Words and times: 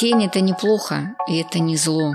Тень– 0.00 0.24
это 0.24 0.40
неплохо, 0.40 1.14
и 1.28 1.42
это 1.42 1.58
не 1.58 1.76
зло. 1.76 2.14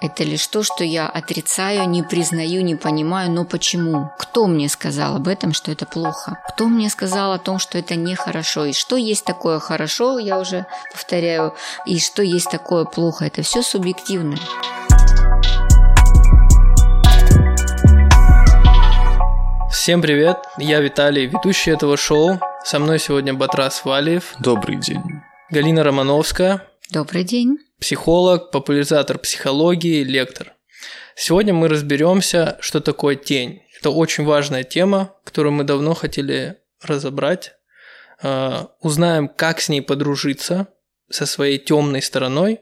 Это 0.00 0.24
лишь 0.24 0.46
то, 0.46 0.62
что 0.62 0.84
я 0.84 1.06
отрицаю, 1.06 1.86
не 1.86 2.02
признаю, 2.02 2.62
не 2.62 2.76
понимаю, 2.76 3.30
но 3.30 3.44
почему? 3.44 4.10
Кто 4.18 4.46
мне 4.46 4.70
сказал 4.70 5.16
об 5.16 5.28
этом, 5.28 5.52
что 5.52 5.70
это 5.70 5.84
плохо? 5.84 6.38
Кто 6.48 6.64
мне 6.64 6.88
сказал 6.88 7.32
о 7.32 7.38
том, 7.38 7.58
что 7.58 7.76
это 7.76 7.94
нехорошо? 7.94 8.64
И 8.64 8.72
что 8.72 8.96
есть 8.96 9.26
такое 9.26 9.58
хорошо, 9.58 10.18
я 10.18 10.38
уже 10.38 10.64
повторяю, 10.90 11.54
и 11.84 11.98
что 11.98 12.22
есть 12.22 12.50
такое 12.50 12.86
плохо? 12.86 13.26
Это 13.26 13.42
все 13.42 13.60
субъективно. 13.60 14.36
Всем 19.70 20.00
привет, 20.00 20.38
я 20.56 20.80
Виталий, 20.80 21.26
ведущий 21.26 21.72
этого 21.72 21.98
шоу. 21.98 22.40
Со 22.64 22.78
мной 22.78 22.98
сегодня 22.98 23.34
Батрас 23.34 23.84
Валиев. 23.84 24.36
Добрый 24.38 24.76
день. 24.76 25.02
Галина 25.50 25.84
Романовская. 25.84 26.62
Добрый 26.90 27.24
день. 27.24 27.58
Психолог, 27.80 28.52
популяризатор 28.52 29.18
психологии, 29.18 30.04
лектор. 30.04 30.52
Сегодня 31.16 31.52
мы 31.52 31.68
разберемся, 31.68 32.56
что 32.60 32.80
такое 32.80 33.16
тень. 33.16 33.62
Это 33.76 33.90
очень 33.90 34.24
важная 34.24 34.62
тема, 34.62 35.12
которую 35.24 35.52
мы 35.52 35.64
давно 35.64 35.94
хотели 35.94 36.58
разобрать. 36.80 37.54
А, 38.22 38.70
узнаем, 38.80 39.26
как 39.26 39.60
с 39.60 39.68
ней 39.68 39.80
подружиться, 39.82 40.68
со 41.10 41.26
своей 41.26 41.58
темной 41.58 42.02
стороной, 42.02 42.60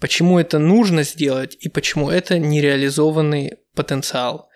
почему 0.00 0.40
это 0.40 0.58
нужно 0.58 1.04
сделать 1.04 1.56
и 1.60 1.68
почему 1.68 2.10
это 2.10 2.40
нереализованный 2.40 3.58
потенциал. 3.76 4.48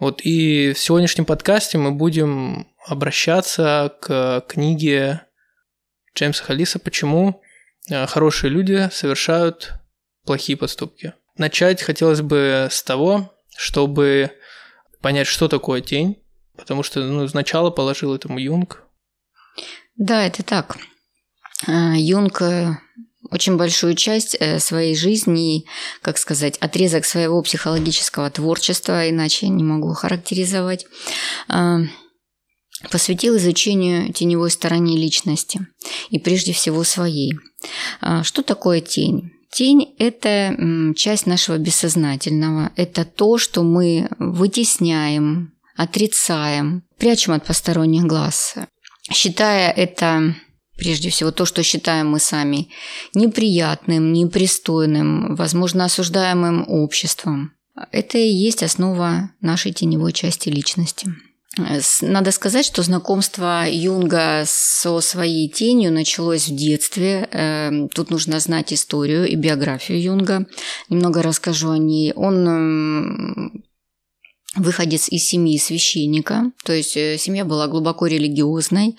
Вот 0.00 0.20
и 0.24 0.72
в 0.72 0.78
сегодняшнем 0.80 1.26
подкасте 1.26 1.78
мы 1.78 1.92
будем 1.92 2.66
обращаться 2.86 3.94
к 4.00 4.44
книге 4.48 5.22
Джеймса 6.16 6.42
Халиса 6.42 6.80
«Почему 6.80 7.40
хорошие 8.06 8.50
люди 8.50 8.88
совершают 8.92 9.74
плохие 10.24 10.56
поступки. 10.56 11.14
Начать 11.36 11.82
хотелось 11.82 12.20
бы 12.20 12.68
с 12.70 12.82
того, 12.82 13.32
чтобы 13.56 14.32
понять, 15.00 15.26
что 15.26 15.48
такое 15.48 15.80
тень, 15.80 16.22
потому 16.56 16.82
что 16.82 17.00
ну, 17.00 17.26
сначала 17.28 17.70
положил 17.70 18.14
этому 18.14 18.38
Юнг. 18.38 18.82
Да, 19.96 20.24
это 20.24 20.42
так. 20.42 20.76
Э, 21.66 21.94
Юнг 21.96 22.42
э, 22.42 22.76
очень 23.30 23.56
большую 23.56 23.94
часть 23.94 24.36
своей 24.60 24.96
жизни, 24.96 25.64
как 26.02 26.18
сказать, 26.18 26.56
отрезок 26.58 27.04
своего 27.04 27.42
психологического 27.42 28.30
творчества, 28.30 29.08
иначе 29.08 29.48
не 29.48 29.64
могу 29.64 29.92
характеризовать, 29.92 30.86
посвятил 32.90 33.36
изучению 33.36 34.12
теневой 34.12 34.50
стороны 34.50 34.96
личности 34.96 35.66
и 36.10 36.18
прежде 36.18 36.52
всего 36.52 36.84
своей. 36.84 37.34
А, 38.00 38.22
что 38.22 38.42
такое 38.42 38.80
тень? 38.80 39.32
Тень– 39.50 39.94
это 39.98 40.54
часть 40.94 41.26
нашего 41.26 41.56
бессознательного, 41.56 42.70
это 42.76 43.04
то, 43.04 43.38
что 43.38 43.62
мы 43.62 44.08
вытесняем, 44.18 45.54
отрицаем, 45.74 46.82
прячем 46.98 47.32
от 47.32 47.46
посторонних 47.46 48.04
глаз, 48.04 48.56
считая 49.10 49.70
это 49.70 50.34
прежде 50.76 51.08
всего 51.08 51.30
то, 51.30 51.46
что 51.46 51.62
считаем 51.62 52.10
мы 52.10 52.20
сами 52.20 52.68
неприятным, 53.14 54.12
непристойным, 54.12 55.34
возможно, 55.34 55.86
осуждаемым 55.86 56.66
обществом. 56.68 57.52
Это 57.90 58.18
и 58.18 58.28
есть 58.28 58.62
основа 58.62 59.30
нашей 59.40 59.72
теневой 59.72 60.12
части 60.12 60.48
личности. 60.48 61.08
Надо 61.56 62.30
сказать, 62.30 62.66
что 62.66 62.82
знакомство 62.82 63.64
Юнга 63.68 64.44
со 64.46 65.00
своей 65.00 65.48
тенью 65.48 65.92
началось 65.92 66.48
в 66.48 66.54
детстве. 66.54 67.28
Эм, 67.32 67.88
тут 67.88 68.10
нужно 68.10 68.38
знать 68.38 68.72
историю 68.72 69.26
и 69.26 69.34
биографию 69.34 70.00
Юнга. 70.00 70.46
Немного 70.88 71.22
расскажу 71.22 71.70
о 71.70 71.78
ней. 71.78 72.12
Он 72.12 72.46
эм, 72.46 73.64
выходец 74.54 75.08
из 75.08 75.24
семьи 75.24 75.58
священника, 75.58 76.52
то 76.64 76.72
есть 76.72 76.96
э, 76.96 77.16
семья 77.18 77.44
была 77.44 77.66
глубоко 77.66 78.06
религиозной. 78.06 78.96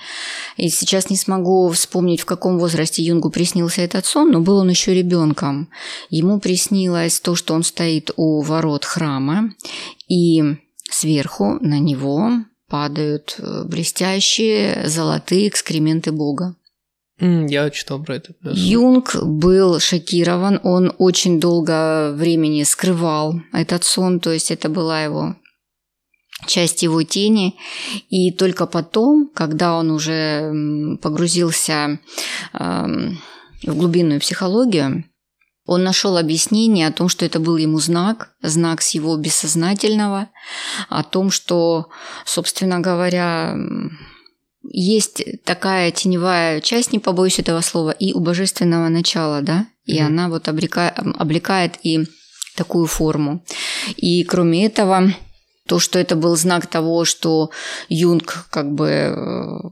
И 0.58 0.70
сейчас 0.70 1.10
не 1.10 1.18
смогу 1.18 1.70
вспомнить, 1.70 2.22
в 2.22 2.26
каком 2.26 2.60
возрасте 2.60 3.04
Юнгу 3.04 3.30
приснился 3.30 3.82
этот 3.82 4.06
сон, 4.06 4.32
но 4.32 4.42
был 4.42 4.58
он 4.58 4.70
еще 4.70 4.94
ребенком. 4.94 5.70
Ему 6.10 6.40
приснилось 6.40 7.20
то, 7.20 7.36
что 7.36 7.54
он 7.54 7.64
стоит 7.64 8.12
у 8.16 8.42
ворот 8.42 8.86
храма, 8.86 9.54
и 10.08 10.58
сверху 10.90 11.58
на 11.62 11.80
него 11.80 12.32
падают 12.68 13.36
э, 13.40 13.64
блестящие 13.66 14.88
золотые 14.88 15.48
экскременты 15.48 16.12
Бога. 16.12 16.56
Я 17.20 17.70
читал 17.70 18.02
про 18.02 18.16
это. 18.16 18.34
Юнг 18.44 19.16
был 19.22 19.80
шокирован, 19.80 20.60
он 20.64 20.94
очень 21.00 21.40
долго 21.40 22.14
времени 22.14 22.64
скрывал 22.64 23.42
этот 23.52 23.84
сон, 23.84 24.22
то 24.22 24.32
есть 24.32 24.52
это 24.52 24.70
была 24.70 25.04
его 25.04 25.36
часть 26.48 26.84
его 26.84 27.04
тени, 27.04 27.58
и 28.10 28.32
только 28.32 28.66
потом, 28.66 29.30
когда 29.34 29.78
он 29.78 29.92
уже 29.92 30.98
погрузился 31.02 32.00
эм, 32.54 33.20
в 33.64 33.76
глубинную 33.76 34.22
психологию, 34.22 35.04
он 35.70 35.84
нашел 35.84 36.18
объяснение 36.18 36.88
о 36.88 36.92
том, 36.92 37.10
что 37.10 37.26
это 37.26 37.40
был 37.40 37.56
ему 37.58 37.80
знак, 37.80 38.32
знак 38.42 38.82
с 38.82 38.96
его 38.96 39.16
бессознательного, 39.18 40.30
о 40.90 41.04
том, 41.04 41.30
что, 41.30 41.90
собственно 42.26 42.80
говоря, 42.80 43.56
есть 44.64 45.22
такая 45.44 45.92
теневая 45.92 46.60
часть, 46.62 46.92
не 46.92 46.98
побоюсь 46.98 47.38
этого 47.38 47.62
слова, 47.62 47.92
и 47.92 48.14
у 48.14 48.20
божественного 48.20 48.90
начала, 48.90 49.44
да, 49.44 49.68
и 49.86 50.00
mm-hmm. 50.00 50.06
она 50.08 50.30
вот 50.30 50.48
обрекает, 50.48 50.96
облекает 50.98 51.76
и 51.84 52.08
такую 52.56 52.88
форму. 52.88 53.46
И 53.96 54.24
кроме 54.24 54.66
этого, 54.66 55.14
то, 55.68 55.78
что 55.78 56.00
это 56.00 56.16
был 56.16 56.36
знак 56.36 56.66
того, 56.66 57.06
что 57.06 57.52
Юнг 57.90 58.48
как 58.50 58.72
бы 58.74 58.88
э, 58.88 59.70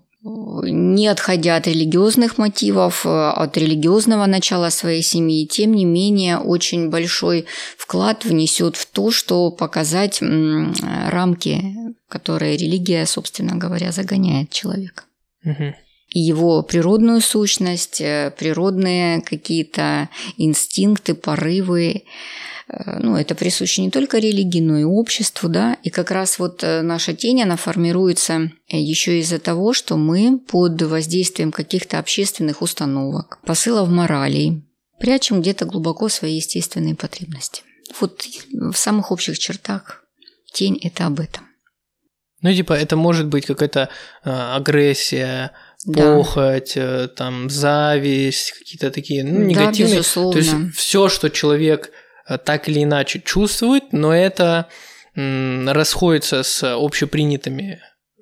не 0.63 1.07
отходя 1.07 1.55
от 1.55 1.67
религиозных 1.67 2.37
мотивов, 2.37 3.05
э, 3.05 3.09
от 3.09 3.57
религиозного 3.57 4.25
начала 4.25 4.69
своей 4.69 5.01
семьи, 5.01 5.47
тем 5.47 5.73
не 5.73 5.85
менее 5.85 6.37
очень 6.37 6.89
большой 6.89 7.45
вклад 7.77 8.25
внесет 8.25 8.75
в 8.75 8.85
то, 8.85 9.11
что 9.11 9.51
показать 9.51 10.21
рамки, 10.21 11.75
которые 12.09 12.57
религия, 12.57 13.05
собственно 13.05 13.55
говоря, 13.55 13.91
загоняет 13.91 14.51
человека. 14.51 15.03
Угу. 15.43 15.75
И 16.09 16.19
его 16.19 16.63
природную 16.63 17.21
сущность, 17.21 18.01
э, 18.01 18.33
природные 18.37 19.21
какие-то 19.21 20.09
инстинкты, 20.37 21.13
порывы, 21.13 22.03
Э, 22.03 22.56
ну, 22.69 23.15
это 23.15 23.33
присуще 23.33 23.81
не 23.81 23.91
только 23.91 24.17
религии, 24.17 24.59
но 24.59 24.77
и 24.77 24.83
обществу, 24.83 25.47
да, 25.47 25.77
и 25.83 25.89
как 25.89 26.11
раз 26.11 26.37
вот 26.37 26.63
э, 26.63 26.81
наша 26.81 27.13
тень, 27.13 27.41
она 27.41 27.55
формируется 27.55 28.51
э, 28.67 28.77
еще 28.77 29.19
из-за 29.19 29.39
того, 29.39 29.71
что 29.71 29.95
мы 29.95 30.37
под 30.37 30.81
воздействием 30.81 31.53
каких-то 31.53 31.97
общественных 31.97 32.61
установок, 32.61 33.39
посылов 33.45 33.87
моралей, 33.87 34.63
прячем 34.99 35.39
где-то 35.39 35.63
глубоко 35.63 36.09
свои 36.09 36.35
естественные 36.35 36.95
потребности. 36.95 37.63
Вот 38.01 38.25
в 38.51 38.75
самых 38.75 39.11
общих 39.11 39.39
чертах 39.39 40.03
тень– 40.51 40.77
это 40.83 41.05
об 41.05 41.21
этом. 41.21 41.45
Ну, 42.41 42.53
типа, 42.53 42.73
это 42.73 42.97
может 42.97 43.27
быть 43.27 43.45
какая-то 43.45 43.89
э, 44.25 44.29
агрессия, 44.29 45.53
похоть, 45.85 46.73
да. 46.75 47.07
там, 47.07 47.49
зависть, 47.49 48.51
какие-то 48.51 48.91
такие 48.91 49.23
ну, 49.23 49.45
негативные. 49.45 49.93
Да, 49.93 49.99
безусловно. 49.99 50.31
То 50.33 50.37
есть 50.39 50.75
все, 50.75 51.07
что 51.07 51.29
человек 51.29 51.91
Э, 51.91 52.06
так 52.43 52.67
или 52.67 52.83
иначе 52.83 53.21
чувствует, 53.23 53.93
но 53.93 54.13
это 54.13 54.67
расходится 55.15 56.43
с 56.43 56.63
общепринятыми 56.63 57.81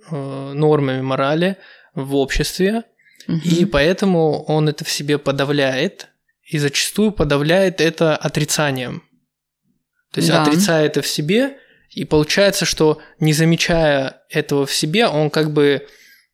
э, 0.10 0.52
нормами 0.54 1.02
морали 1.02 1.58
в 1.94 2.16
обществе, 2.16 2.84
угу. 3.28 3.38
и 3.44 3.66
поэтому 3.66 4.44
он 4.44 4.70
это 4.70 4.86
в 4.86 4.90
себе 4.90 5.18
подавляет, 5.18 6.08
и 6.44 6.58
зачастую 6.58 7.12
подавляет 7.12 7.82
это 7.82 8.16
отрицанием. 8.16 9.04
То 10.14 10.20
есть 10.20 10.30
да. 10.30 10.44
отрицая 10.44 10.86
это 10.86 11.02
в 11.02 11.08
себе, 11.08 11.58
и 11.90 12.06
получается, 12.06 12.66
что 12.66 13.02
не 13.20 13.34
замечая 13.34 14.22
этого 14.30 14.66
в 14.66 14.74
себе, 14.74 15.08
он 15.08 15.30
как 15.30 15.52
бы, 15.52 15.88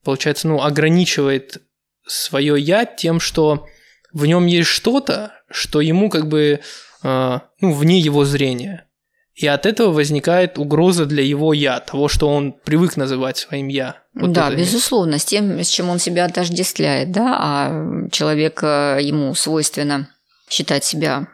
получается, 0.04 0.48
ну, 0.48 0.62
ограничивает 0.62 1.62
свое 2.06 2.60
я 2.60 2.86
тем, 2.86 3.20
что 3.20 3.68
в 4.14 4.26
нем 4.26 4.46
есть 4.46 4.70
что-то, 4.70 5.34
что 5.50 5.82
ему 5.82 6.10
как 6.10 6.28
бы 6.28 6.60
ну, 7.04 7.74
вне 7.74 8.00
его 8.00 8.26
зрения. 8.26 8.88
И 9.34 9.48
от 9.48 9.66
этого 9.66 9.92
возникает 9.92 10.58
угроза 10.58 11.06
для 11.06 11.24
его 11.24 11.54
«я», 11.54 11.80
того, 11.80 12.08
что 12.08 12.28
он 12.28 12.52
привык 12.52 12.98
называть 12.98 13.38
своим 13.38 13.70
«я». 13.70 13.96
Вот 14.14 14.34
да, 14.34 14.52
безусловно, 14.54 15.18
с 15.20 15.26
тем, 15.26 15.60
с 15.60 15.70
чем 15.70 15.90
он 15.90 16.00
себя 16.00 16.26
отождествляет, 16.26 17.12
да, 17.12 17.38
а 17.40 18.10
человек, 18.12 18.60
э, 18.62 19.00
ему 19.02 19.34
свойственно 19.34 20.10
считать 20.50 20.84
себя 20.84 21.28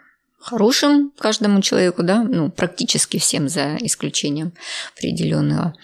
хорошим 0.48 1.12
каждому 1.20 1.62
человеку, 1.62 2.04
да, 2.04 2.24
ну, 2.24 2.50
практически 2.50 3.20
всем 3.20 3.50
за 3.50 3.76
исключением 3.82 4.54
определенного, 4.96 5.76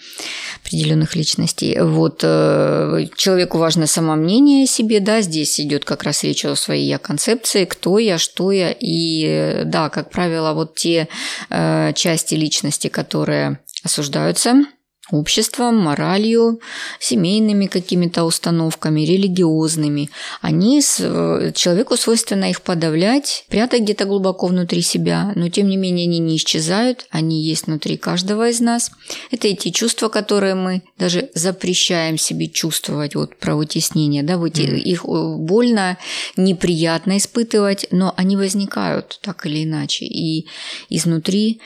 определенных 0.64 1.14
личностей. 1.16 1.78
Вот 1.80 2.20
э, 2.22 3.06
человеку 3.14 3.58
важно 3.58 3.86
самомнение 3.86 4.64
о 4.64 4.66
себе, 4.66 5.00
да, 5.00 5.20
здесь 5.20 5.60
идет 5.60 5.84
как 5.84 6.02
раз 6.02 6.24
речь 6.24 6.46
о 6.46 6.56
своей 6.56 6.88
я 6.88 6.98
концепции, 6.98 7.66
кто 7.66 7.98
я, 7.98 8.16
что 8.16 8.52
я, 8.52 8.74
и 8.78 9.64
да, 9.66 9.90
как 9.90 10.10
правило, 10.10 10.54
вот 10.54 10.76
те 10.76 11.08
э, 11.50 11.92
части 11.94 12.34
личности, 12.34 12.88
которые 12.88 13.58
осуждаются 13.84 14.64
обществом, 15.10 15.76
моралью, 15.76 16.60
семейными 16.98 17.66
какими-то 17.66 18.24
установками, 18.24 19.02
религиозными. 19.02 20.10
Они, 20.40 20.80
э, 20.80 21.52
человеку 21.54 21.96
свойственно 21.96 22.50
их 22.50 22.62
подавлять, 22.62 23.44
прятать 23.48 23.82
где-то 23.82 24.06
глубоко 24.06 24.46
внутри 24.46 24.80
себя, 24.80 25.32
но 25.34 25.48
тем 25.48 25.68
не 25.68 25.76
менее 25.76 26.06
они 26.06 26.18
не 26.18 26.36
исчезают, 26.36 27.06
они 27.10 27.42
есть 27.42 27.66
внутри 27.66 27.98
каждого 27.98 28.48
из 28.48 28.60
нас. 28.60 28.90
Это 29.30 29.48
эти 29.48 29.70
чувства, 29.70 30.08
которые 30.08 30.54
мы 30.54 30.82
даже 30.98 31.30
запрещаем 31.34 32.16
себе 32.16 32.48
чувствовать, 32.48 33.14
вот 33.14 33.38
про 33.38 33.56
вытеснение, 33.56 34.22
да, 34.22 34.38
выте... 34.38 34.64
mm. 34.64 34.78
их 34.78 35.04
э, 35.04 35.36
больно, 35.36 35.98
неприятно 36.36 37.18
испытывать, 37.18 37.86
но 37.90 38.14
они 38.16 38.36
возникают 38.36 39.18
так 39.22 39.44
или 39.44 39.64
иначе, 39.64 40.06
и 40.06 40.48
изнутри 40.88 41.60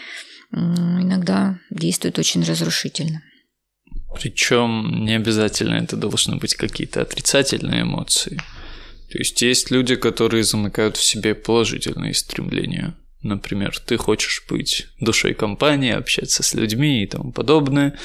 иногда 0.51 1.59
действуют 1.71 2.19
очень 2.19 2.43
разрушительно. 2.43 3.23
Причем 4.15 5.05
не 5.05 5.17
обязательно 5.17 5.75
это 5.75 5.97
должны 5.97 6.37
быть 6.37 6.55
какие-то 6.55 7.03
отрицательные 7.03 7.83
эмоции. 7.83 8.41
То 9.11 9.19
есть 9.19 9.41
есть 9.43 9.71
люди, 9.71 9.97
которые 9.97 10.45
замыкают 10.45 10.97
в 10.97 11.03
себе 11.03 11.35
положительные 11.35 12.15
стремления. 12.15 12.95
Например, 13.23 13.77
ты 13.79 13.97
хочешь 13.97 14.45
быть 14.49 14.87
душой 15.01 15.35
компании, 15.35 15.93
общаться 15.93 16.43
с 16.43 16.55
людьми 16.55 17.03
и 17.03 17.07
тому 17.07 17.33
подобное. 17.33 17.99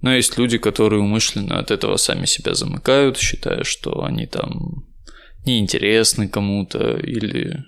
Но 0.00 0.14
есть 0.14 0.38
люди, 0.38 0.58
которые 0.58 1.00
умышленно 1.00 1.58
от 1.58 1.70
этого 1.70 1.96
сами 1.96 2.26
себя 2.26 2.54
замыкают, 2.54 3.18
считая, 3.18 3.64
что 3.64 4.04
они 4.04 4.26
там 4.26 4.86
неинтересны 5.44 6.28
кому-то 6.28 6.96
или 6.96 7.64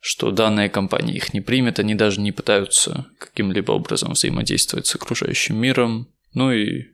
что 0.00 0.32
данная 0.32 0.68
компания 0.68 1.14
их 1.14 1.32
не 1.32 1.40
примет, 1.40 1.78
они 1.78 1.94
даже 1.94 2.20
не 2.20 2.32
пытаются 2.32 3.06
каким-либо 3.18 3.70
образом 3.70 4.12
взаимодействовать 4.12 4.86
с 4.86 4.94
окружающим 4.96 5.56
миром. 5.56 6.08
Ну 6.34 6.50
и 6.52 6.91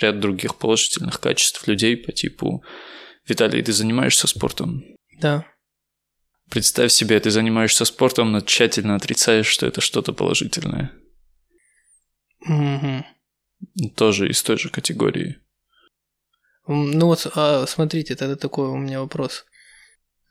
ряд 0.00 0.20
других 0.20 0.56
положительных 0.56 1.20
качеств 1.20 1.66
людей 1.66 1.96
по 1.96 2.12
типу 2.12 2.62
«Виталий, 3.26 3.62
ты 3.62 3.72
занимаешься 3.72 4.26
спортом?» 4.26 4.84
Да. 5.20 5.46
Представь 6.50 6.92
себе, 6.92 7.20
ты 7.20 7.30
занимаешься 7.30 7.84
спортом, 7.84 8.32
но 8.32 8.40
тщательно 8.40 8.94
отрицаешь, 8.94 9.46
что 9.46 9.66
это 9.66 9.80
что-то 9.80 10.12
положительное. 10.12 10.92
Угу. 12.46 13.04
Тоже 13.96 14.30
из 14.30 14.42
той 14.42 14.56
же 14.56 14.70
категории. 14.70 15.38
Ну 16.66 17.06
вот, 17.06 17.26
а, 17.34 17.66
смотрите, 17.66 18.14
тогда 18.14 18.36
такой 18.36 18.68
у 18.68 18.76
меня 18.76 19.00
вопрос. 19.00 19.44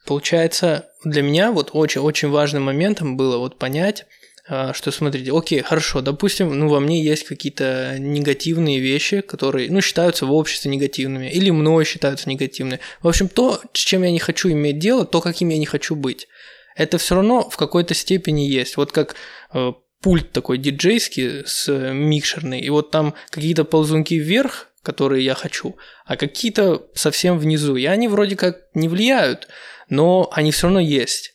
Получается, 0.06 0.90
для 1.04 1.22
меня 1.22 1.52
вот 1.52 1.72
очень-очень 1.74 2.30
важным 2.30 2.64
моментом 2.64 3.18
было 3.18 3.38
вот 3.38 3.60
понять, 3.60 4.06
что 4.48 4.92
смотрите, 4.92 5.32
окей, 5.34 5.62
хорошо, 5.62 6.02
допустим, 6.02 6.58
ну 6.58 6.70
во 6.70 6.80
мне 6.80 7.04
есть 7.04 7.26
какие-то 7.26 7.98
негативные 8.00 8.80
вещи, 8.80 9.22
которые, 9.22 9.70
ну, 9.70 9.82
считаются 9.82 10.26
в 10.26 10.32
обществе 10.32 10.72
негативными, 10.72 11.30
или 11.30 11.50
мной 11.50 11.84
считаются 11.84 12.30
негативными. 12.30 12.80
В 13.02 13.08
общем, 13.08 13.28
то, 13.28 13.62
с 13.74 13.80
чем 13.80 14.04
я 14.04 14.12
не 14.12 14.20
хочу 14.20 14.50
иметь 14.50 14.80
дело, 14.80 15.06
то, 15.06 15.20
каким 15.20 15.50
я 15.50 15.58
не 15.58 15.66
хочу 15.66 15.96
быть, 15.96 16.28
это 16.76 16.98
все 16.98 17.16
равно 17.16 17.50
в 17.50 17.58
какой-то 17.58 17.94
степени 17.94 18.42
есть. 18.42 18.78
Вот 18.78 18.92
как 18.92 19.16
э, 19.54 19.74
пульт 20.02 20.32
такой 20.32 20.60
диджейский 20.60 21.44
с 21.46 21.68
э, 21.68 21.92
микшерный, 21.92 22.62
и 22.62 22.70
вот 22.70 22.92
там 22.92 23.16
какие-то 23.30 23.66
ползунки 23.66 24.14
вверх, 24.14 24.70
которые 24.84 25.26
я 25.26 25.34
хочу, 25.34 25.76
а 26.06 26.16
какие-то 26.16 26.88
совсем 26.94 27.38
внизу. 27.38 27.76
И 27.76 27.86
они 27.86 28.08
вроде 28.08 28.38
как 28.38 28.60
не 28.74 28.88
влияют, 28.88 29.50
но 29.90 30.30
они 30.32 30.52
все 30.52 30.68
равно 30.68 30.80
есть. 30.80 31.34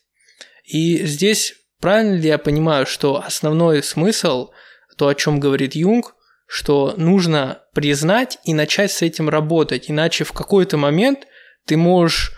И 0.63 1.05
здесь 1.05 1.53
Правильно 1.83 2.15
ли 2.15 2.29
я 2.29 2.37
понимаю, 2.37 2.85
что 2.85 3.21
основной 3.21 3.83
смысл, 3.83 4.51
то, 4.95 5.09
о 5.09 5.15
чем 5.15 5.41
говорит 5.41 5.75
Юнг, 5.75 6.15
что 6.47 6.93
нужно 6.95 7.63
признать 7.73 8.39
и 8.45 8.53
начать 8.53 8.89
с 8.89 9.01
этим 9.01 9.27
работать, 9.27 9.91
иначе 9.91 10.23
в 10.23 10.31
какой-то 10.31 10.77
момент 10.77 11.27
ты 11.65 11.75
можешь 11.75 12.31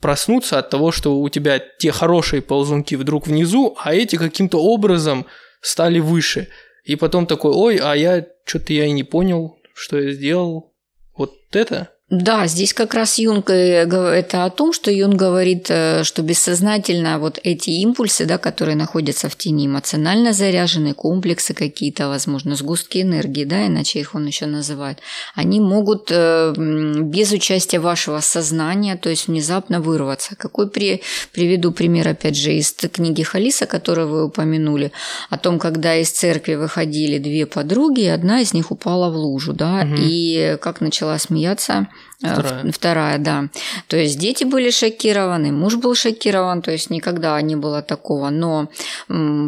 проснуться 0.00 0.58
от 0.58 0.68
того, 0.68 0.90
что 0.90 1.16
у 1.20 1.28
тебя 1.28 1.60
те 1.60 1.92
хорошие 1.92 2.42
ползунки 2.42 2.96
вдруг 2.96 3.28
внизу, 3.28 3.76
а 3.78 3.94
эти 3.94 4.16
каким-то 4.16 4.60
образом 4.60 5.24
стали 5.60 6.00
выше. 6.00 6.48
И 6.82 6.96
потом 6.96 7.24
такой, 7.24 7.52
ой, 7.52 7.76
а 7.76 7.94
я 7.94 8.26
что-то 8.44 8.72
я 8.72 8.86
и 8.86 8.90
не 8.90 9.04
понял, 9.04 9.60
что 9.74 9.96
я 9.96 10.10
сделал. 10.10 10.74
Вот 11.16 11.34
это? 11.52 11.92
Да, 12.10 12.46
здесь 12.46 12.72
как 12.72 12.94
раз 12.94 13.18
Юнг 13.18 13.50
это 13.50 14.46
о 14.46 14.50
том, 14.50 14.72
что 14.72 14.90
Юнг 14.90 15.16
говорит, 15.16 15.66
э, 15.68 16.04
что 16.04 16.22
бессознательно 16.22 17.18
вот 17.18 17.38
эти 17.42 17.68
импульсы, 17.68 18.24
да, 18.24 18.38
которые 18.38 18.76
находятся 18.76 19.28
в 19.28 19.36
тени, 19.36 19.66
эмоционально 19.66 20.32
заряженные 20.32 20.94
комплексы 20.94 21.52
какие-то, 21.52 22.08
возможно, 22.08 22.56
сгустки 22.56 23.02
энергии, 23.02 23.44
да, 23.44 23.66
иначе 23.66 24.00
их 24.00 24.14
он 24.14 24.26
еще 24.26 24.46
называет, 24.46 25.00
они 25.34 25.60
могут 25.60 26.08
э, 26.10 26.54
без 26.56 27.30
участия 27.32 27.78
вашего 27.78 28.20
сознания, 28.20 28.96
то 28.96 29.10
есть 29.10 29.28
внезапно 29.28 29.78
вырваться. 29.78 30.34
Какой 30.34 30.70
при, 30.70 31.02
приведу 31.34 31.72
пример, 31.72 32.08
опять 32.08 32.38
же, 32.38 32.54
из 32.54 32.72
книги 32.72 33.22
Халиса, 33.22 33.66
которую 33.66 34.08
вы 34.08 34.24
упомянули, 34.24 34.92
о 35.28 35.36
том, 35.36 35.58
когда 35.58 35.94
из 35.94 36.10
церкви 36.10 36.54
выходили 36.54 37.18
две 37.18 37.44
подруги, 37.44 38.04
и 38.04 38.08
одна 38.08 38.40
из 38.40 38.54
них 38.54 38.70
упала 38.70 39.10
в 39.10 39.16
лужу, 39.16 39.52
да, 39.52 39.82
угу. 39.84 39.96
и 39.98 40.56
как 40.62 40.80
начала 40.80 41.18
смеяться 41.18 41.86
Э, 41.88 41.97
вторая. 42.18 42.72
Вторая, 42.72 43.18
да. 43.18 43.48
То 43.86 43.96
есть 43.96 44.18
дети 44.18 44.44
были 44.44 44.70
шокированы, 44.70 45.52
муж 45.52 45.76
был 45.76 45.94
шокирован, 45.94 46.62
то 46.62 46.70
есть 46.70 46.90
никогда 46.90 47.40
не 47.40 47.56
было 47.56 47.82
такого. 47.82 48.30
Но 48.30 48.70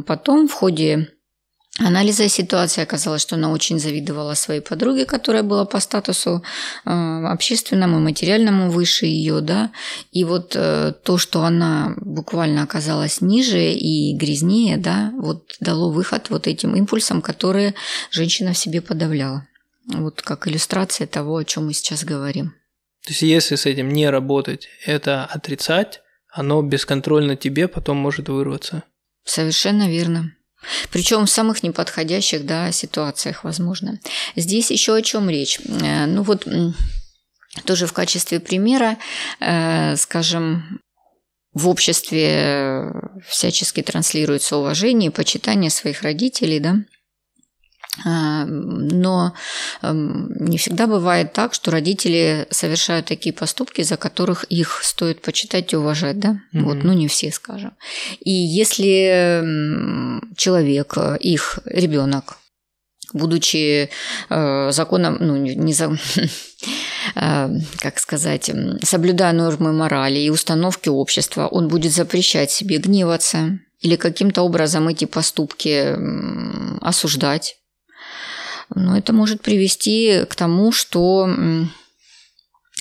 потом 0.06 0.48
в 0.48 0.52
ходе 0.52 1.08
анализа 1.78 2.28
ситуации 2.28 2.82
оказалось, 2.82 3.22
что 3.22 3.36
она 3.36 3.50
очень 3.50 3.78
завидовала 3.78 4.34
своей 4.34 4.60
подруге, 4.60 5.04
которая 5.04 5.42
была 5.42 5.64
по 5.64 5.80
статусу 5.80 6.42
э, 6.84 6.90
общественному 6.90 7.98
и 7.98 8.02
материальному 8.02 8.70
выше 8.70 9.06
ее, 9.06 9.40
да, 9.40 9.70
и 10.12 10.24
вот 10.24 10.52
э, 10.56 10.92
то, 11.04 11.18
что 11.18 11.42
она 11.42 11.94
буквально 11.96 12.62
оказалась 12.62 13.20
ниже 13.20 13.72
и 13.72 14.14
грязнее, 14.16 14.76
да, 14.76 15.12
вот 15.16 15.56
дало 15.60 15.90
выход 15.90 16.30
вот 16.30 16.46
этим 16.46 16.76
импульсам, 16.76 17.22
которые 17.22 17.74
женщина 18.10 18.52
в 18.52 18.58
себе 18.58 18.80
подавляла. 18.80 19.46
Вот 19.86 20.22
как 20.22 20.46
иллюстрация 20.46 21.06
того, 21.06 21.36
о 21.36 21.44
чем 21.44 21.66
мы 21.66 21.72
сейчас 21.72 22.04
говорим. 22.04 22.54
То 23.04 23.10
есть, 23.10 23.22
если 23.22 23.56
с 23.56 23.66
этим 23.66 23.88
не 23.88 24.08
работать, 24.10 24.68
это 24.84 25.24
отрицать, 25.24 26.02
оно 26.28 26.62
бесконтрольно 26.62 27.36
тебе 27.36 27.66
потом 27.66 27.96
может 27.96 28.28
вырваться. 28.28 28.84
Совершенно 29.24 29.88
верно. 29.88 30.34
Причем 30.92 31.24
в 31.24 31.30
самых 31.30 31.62
неподходящих 31.62 32.44
да, 32.44 32.70
ситуациях, 32.72 33.44
возможно. 33.44 33.98
Здесь 34.36 34.70
еще 34.70 34.94
о 34.94 35.02
чем 35.02 35.30
речь. 35.30 35.58
Э, 35.60 36.06
ну 36.06 36.22
вот 36.22 36.46
тоже 37.64 37.86
в 37.86 37.92
качестве 37.92 38.40
примера, 38.40 38.98
э, 39.40 39.96
скажем, 39.96 40.80
в 41.52 41.68
обществе 41.68 42.92
всячески 43.26 43.82
транслируется 43.82 44.56
уважение 44.56 45.10
и 45.10 45.12
почитание 45.12 45.70
своих 45.70 46.02
родителей, 46.02 46.60
да, 46.60 46.76
но 48.04 49.34
эм, 49.82 50.32
не 50.38 50.58
всегда 50.58 50.86
бывает 50.86 51.32
так, 51.32 51.54
что 51.54 51.70
родители 51.72 52.46
совершают 52.50 53.06
такие 53.06 53.32
поступки, 53.32 53.82
за 53.82 53.96
которых 53.96 54.44
их 54.44 54.80
стоит 54.84 55.22
почитать 55.22 55.72
и 55.72 55.76
уважать, 55.76 56.18
да? 56.18 56.40
Mm-hmm. 56.54 56.62
Вот, 56.62 56.84
ну 56.84 56.92
не 56.92 57.08
все, 57.08 57.32
скажем. 57.32 57.72
И 58.20 58.30
если 58.30 59.42
человек, 60.36 60.96
их 61.18 61.58
ребенок, 61.64 62.38
будучи 63.12 63.90
э, 64.28 64.72
законом, 64.72 65.16
ну 65.20 65.36
не 65.36 65.72
за, 65.72 65.90
э, 67.16 67.48
как 67.80 67.98
сказать, 67.98 68.50
соблюдая 68.84 69.32
нормы 69.32 69.72
морали 69.72 70.20
и 70.20 70.30
установки 70.30 70.88
общества, 70.88 71.48
он 71.48 71.68
будет 71.68 71.92
запрещать 71.92 72.52
себе 72.52 72.78
гневаться 72.78 73.58
или 73.80 73.96
каким-то 73.96 74.42
образом 74.42 74.88
эти 74.88 75.06
поступки 75.06 75.96
осуждать 76.80 77.56
но 78.74 78.96
это 78.96 79.12
может 79.12 79.40
привести 79.40 80.24
к 80.28 80.34
тому, 80.34 80.72
что 80.72 81.28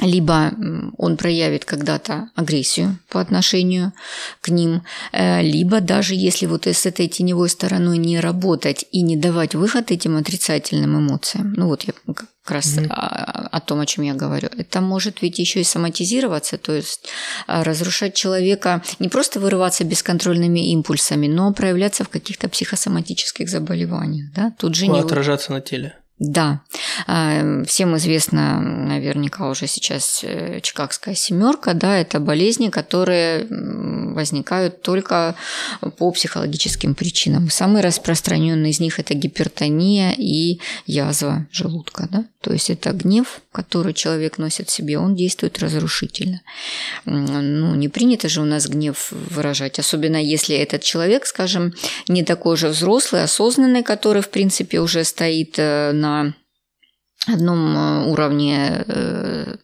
либо 0.02 0.54
он 0.98 1.18
проявит 1.18 1.66
когда-то 1.66 2.30
агрессию 2.36 2.98
по 3.10 3.20
отношению 3.20 3.94
к 4.42 4.50
ним, 4.50 4.84
э, 5.12 5.42
либо 5.42 5.82
даже 5.82 6.16
если 6.16 6.46
вот 6.46 6.68
с 6.68 6.86
этой 6.86 7.08
теневой 7.08 7.50
стороной 7.50 7.98
не 7.98 8.20
работать 8.20 8.86
и 8.92 9.02
не 9.02 9.18
давать 9.18 9.56
выход 9.56 9.92
этим 9.92 10.18
отрицательным 10.18 10.98
эмоциям, 10.98 11.54
ну 11.56 11.68
вот 11.68 11.84
я 11.84 11.94
как 12.06 12.28
раз 12.52 12.78
mm-hmm. 12.78 12.88
о, 12.90 13.48
о 13.48 13.60
том, 13.60 13.80
о 13.80 13.86
чем 13.86 14.04
я 14.04 14.14
говорю, 14.14 14.50
это 14.58 14.82
может 14.82 15.22
ведь 15.22 15.40
еще 15.40 15.62
и 15.62 15.64
соматизироваться, 15.64 16.58
то 16.58 16.74
есть 16.74 17.10
а, 17.48 17.64
разрушать 17.64 18.16
человека, 18.16 18.82
не 19.00 19.10
просто 19.10 19.40
вырываться 19.40 19.84
бесконтрольными 19.84 20.72
импульсами, 20.72 21.28
но 21.28 21.54
проявляться 21.54 22.04
в 22.04 22.10
каких-то 22.10 22.50
психосоматических 22.50 23.50
заболеваниях, 23.50 24.34
да? 24.34 24.54
Тут 24.58 24.76
же 24.76 24.88
не 24.88 25.00
отражаться 25.00 25.52
на 25.52 25.62
теле. 25.62 25.96
Да, 26.20 26.60
а, 27.08 27.64
всем 27.64 27.96
известно 27.96 28.60
наверняка 28.60 29.50
уже 29.50 29.68
сейчас 29.68 30.20
э, 30.24 30.60
Чикагская 30.62 31.16
семерка, 31.16 31.74
да, 31.74 31.98
это 31.98 32.20
болезни, 32.20 32.68
которые 32.68 33.48
возникают 33.50 34.82
только 34.82 35.36
по 35.98 36.12
психологическим 36.12 36.94
причинам. 36.94 37.50
Самые 37.50 37.84
распространенные 37.84 38.72
из 38.72 38.82
них 38.82 39.00
это 39.00 39.14
гипертония 39.14 40.14
и 40.18 40.60
язва 40.86 41.48
желудка, 41.52 42.10
да, 42.12 42.26
то 42.42 42.52
есть 42.52 42.70
это 42.70 42.92
гнев, 42.92 43.42
который 43.54 43.94
человек 43.94 44.38
носит 44.38 44.68
в 44.68 44.74
себе, 44.74 45.00
он 45.00 45.16
действует 45.16 45.60
разрушительно. 45.60 46.42
Ну, 47.06 47.76
не 47.76 47.88
принято 47.88 48.28
же 48.28 48.42
у 48.42 48.46
нас 48.46 48.68
гнев 48.68 49.12
выражать, 49.12 49.80
особенно 49.80 50.18
если 50.18 50.56
этот 50.58 50.84
человек, 50.84 51.26
скажем, 51.26 51.74
не 52.10 52.24
такой 52.24 52.58
же 52.58 52.68
взрослый, 52.68 53.24
осознанный, 53.24 53.84
который, 53.84 54.22
в 54.22 54.30
принципе, 54.30 54.80
уже 54.80 55.06
стоит 55.06 55.56
э, 55.58 55.92
на 55.94 56.09
на 56.10 56.34
одном 57.28 57.78
э, 57.78 58.06
уровне 58.08 58.84
э, 58.88 59.56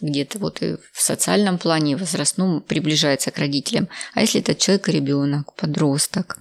где-то 0.00 0.38
вот 0.38 0.62
и 0.62 0.76
в 0.92 1.00
социальном 1.00 1.58
плане, 1.58 1.96
возрастном 1.96 2.60
приближается 2.60 3.30
к 3.30 3.38
родителям. 3.38 3.88
А 4.14 4.20
если 4.20 4.40
этот 4.40 4.58
человек 4.58 4.88
ребенок, 4.88 5.54
подросток? 5.54 6.38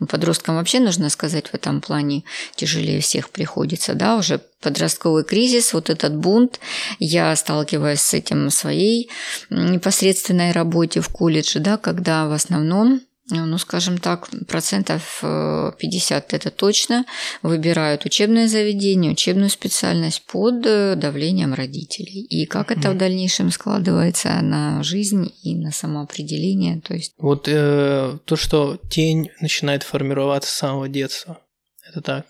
Ну, 0.00 0.06
подросткам 0.06 0.56
вообще, 0.56 0.80
нужно 0.80 1.08
сказать, 1.08 1.48
в 1.48 1.54
этом 1.54 1.80
плане 1.80 2.24
тяжелее 2.56 3.00
всех 3.00 3.30
приходится, 3.30 3.94
да, 3.94 4.16
уже 4.16 4.38
подростковый 4.60 5.24
кризис, 5.24 5.72
вот 5.72 5.88
этот 5.88 6.14
бунт, 6.14 6.60
я 6.98 7.34
сталкиваюсь 7.36 8.00
с 8.00 8.12
этим 8.12 8.48
в 8.48 8.54
своей 8.54 9.10
непосредственной 9.50 10.52
работе 10.52 11.00
в 11.00 11.08
колледже, 11.08 11.60
да, 11.60 11.78
когда 11.78 12.26
в 12.26 12.32
основном 12.32 13.00
ну, 13.30 13.58
скажем 13.58 13.98
так, 13.98 14.28
процентов 14.48 15.20
50 15.20 16.32
э, 16.32 16.36
это 16.36 16.50
точно, 16.50 17.04
выбирают 17.42 18.04
учебное 18.04 18.48
заведение, 18.48 19.12
учебную 19.12 19.48
специальность 19.48 20.26
под 20.26 20.66
э, 20.66 20.96
давлением 20.96 21.54
родителей. 21.54 22.22
И 22.24 22.46
как 22.46 22.70
это 22.70 22.90
в 22.90 22.96
дальнейшем 22.96 23.50
складывается 23.50 24.40
на 24.42 24.82
жизнь 24.82 25.32
и 25.42 25.54
на 25.54 25.70
самоопределение, 25.70 26.80
то 26.80 26.94
есть... 26.94 27.14
Вот 27.18 27.46
э, 27.48 28.18
то, 28.24 28.36
что 28.36 28.78
тень 28.90 29.30
начинает 29.40 29.84
формироваться 29.84 30.50
с 30.50 30.54
самого 30.54 30.88
детства, 30.88 31.40
это 31.88 32.00
так? 32.00 32.26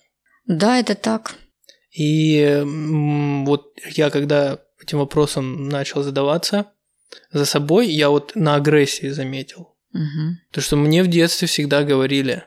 Да, 0.46 0.78
это 0.78 0.94
так. 0.94 1.36
И 1.96 2.62
вот 2.64 3.72
я 3.94 4.10
когда 4.10 4.58
этим 4.82 4.98
вопросом 4.98 5.68
начал 5.68 6.02
задаваться 6.02 6.66
за 7.30 7.44
собой, 7.44 7.90
я 7.90 8.08
вот 8.08 8.34
на 8.34 8.56
агрессии 8.56 9.08
заметил 9.08 9.71
Угу. 9.92 10.36
То, 10.50 10.60
что 10.60 10.76
мне 10.76 11.02
в 11.02 11.08
детстве 11.08 11.48
всегда 11.48 11.82
говорили, 11.82 12.44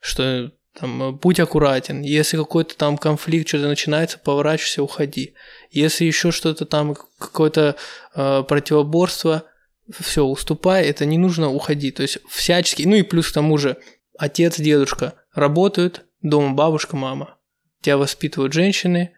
что 0.00 0.52
там, 0.78 1.16
будь 1.16 1.40
аккуратен, 1.40 2.02
если 2.02 2.36
какой-то 2.36 2.76
там 2.76 2.98
конфликт, 2.98 3.48
что-то 3.48 3.68
начинается, 3.68 4.18
поворачивайся, 4.18 4.82
уходи. 4.82 5.34
Если 5.70 6.04
еще 6.04 6.30
что-то 6.30 6.66
там, 6.66 6.94
какое-то 7.18 7.76
э, 8.14 8.42
противоборство, 8.46 9.44
все, 9.90 10.24
уступай, 10.24 10.84
это 10.84 11.04
не 11.04 11.18
нужно, 11.18 11.50
уходи. 11.50 11.90
То 11.90 12.02
есть 12.02 12.18
всячески, 12.28 12.82
ну 12.82 12.94
и 12.94 13.02
плюс 13.02 13.30
к 13.30 13.34
тому 13.34 13.58
же, 13.58 13.76
отец, 14.18 14.58
дедушка 14.58 15.14
работают, 15.34 16.04
дома 16.22 16.54
бабушка, 16.54 16.96
мама. 16.96 17.38
Тебя 17.80 17.96
воспитывают 17.96 18.52
женщины, 18.52 19.12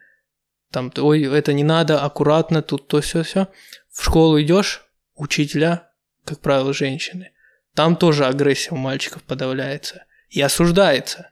там, 0.71 0.91
ой, 0.97 1.23
это 1.23 1.53
не 1.53 1.63
надо, 1.63 2.01
аккуратно, 2.01 2.61
тут 2.61 2.87
то 2.87 3.01
все 3.01 3.23
все. 3.23 3.47
В 3.91 4.03
школу 4.03 4.41
идешь, 4.41 4.85
учителя, 5.15 5.91
как 6.23 6.39
правило, 6.39 6.73
женщины. 6.73 7.31
Там 7.75 7.95
тоже 7.95 8.25
агрессия 8.25 8.71
у 8.71 8.77
мальчиков 8.77 9.23
подавляется 9.23 10.05
и 10.29 10.41
осуждается. 10.41 11.31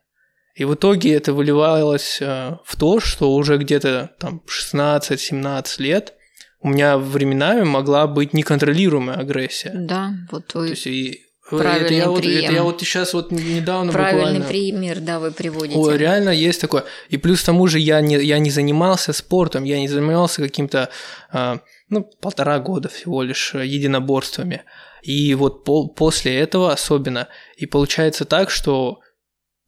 И 0.55 0.65
в 0.65 0.73
итоге 0.73 1.13
это 1.13 1.33
выливалось 1.33 2.17
э, 2.21 2.57
в 2.65 2.75
то, 2.75 2.99
что 2.99 3.33
уже 3.33 3.57
где-то 3.57 4.11
там 4.19 4.41
16-17 4.47 5.81
лет 5.81 6.13
у 6.61 6.69
меня 6.69 6.97
временами 6.97 7.63
могла 7.63 8.07
быть 8.07 8.33
неконтролируемая 8.33 9.17
агрессия. 9.17 9.71
Да, 9.73 10.11
вот 10.31 10.53
вы... 10.53 10.67
То 10.67 10.71
есть 10.71 10.87
и 10.87 11.21
Правильный 11.49 11.85
это 11.85 11.93
я, 11.93 12.09
вот, 12.09 12.25
это 12.25 12.53
я 12.53 12.63
вот 12.63 12.79
сейчас 12.79 13.13
вот 13.13 13.31
недавно 13.31 13.91
Правильный 13.91 14.39
буквально... 14.39 14.47
пример, 14.47 14.99
да, 14.99 15.19
вы 15.19 15.31
приводите. 15.31 15.79
О, 15.79 15.91
реально 15.91 16.29
есть 16.29 16.61
такое. 16.61 16.83
И 17.09 17.17
плюс 17.17 17.41
к 17.41 17.45
тому 17.45 17.65
же 17.67 17.79
я 17.79 18.01
не, 18.01 18.17
я 18.17 18.37
не 18.37 18.51
занимался 18.51 19.13
спортом, 19.13 19.63
я 19.63 19.79
не 19.79 19.87
занимался 19.87 20.43
каким-то, 20.43 20.89
э, 21.33 21.57
ну, 21.89 22.03
полтора 22.21 22.59
года 22.59 22.89
всего 22.89 23.23
лишь 23.23 23.55
э, 23.55 23.65
единоборствами. 23.65 24.63
И 25.01 25.33
вот 25.35 25.63
по 25.63 25.87
после 25.87 26.37
этого 26.37 26.71
особенно. 26.71 27.27
И 27.57 27.65
получается 27.65 28.25
так, 28.25 28.49
что 28.49 28.99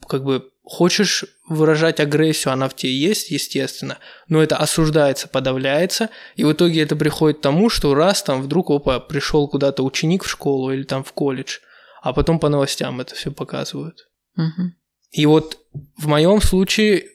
как 0.07 0.23
бы 0.23 0.51
хочешь 0.63 1.25
выражать 1.47 1.99
агрессию, 1.99 2.53
она 2.53 2.69
в 2.69 2.75
тебе 2.75 2.93
есть, 2.93 3.31
естественно, 3.31 3.97
но 4.27 4.41
это 4.41 4.57
осуждается, 4.57 5.27
подавляется, 5.27 6.09
и 6.35 6.43
в 6.43 6.53
итоге 6.53 6.81
это 6.81 6.95
приходит 6.95 7.39
к 7.39 7.41
тому, 7.41 7.69
что 7.69 7.93
раз 7.93 8.23
там 8.23 8.41
вдруг, 8.41 8.69
опа, 8.69 8.99
пришел 8.99 9.47
куда-то 9.47 9.83
ученик 9.83 10.23
в 10.23 10.29
школу 10.29 10.71
или 10.71 10.83
там 10.83 11.03
в 11.03 11.11
колледж, 11.13 11.59
а 12.01 12.13
потом 12.13 12.39
по 12.39 12.49
новостям 12.49 13.01
это 13.01 13.15
все 13.15 13.31
показывают. 13.31 14.07
Угу. 14.37 14.71
И 15.11 15.25
вот 15.25 15.57
в 15.97 16.07
моем 16.07 16.41
случае 16.41 17.05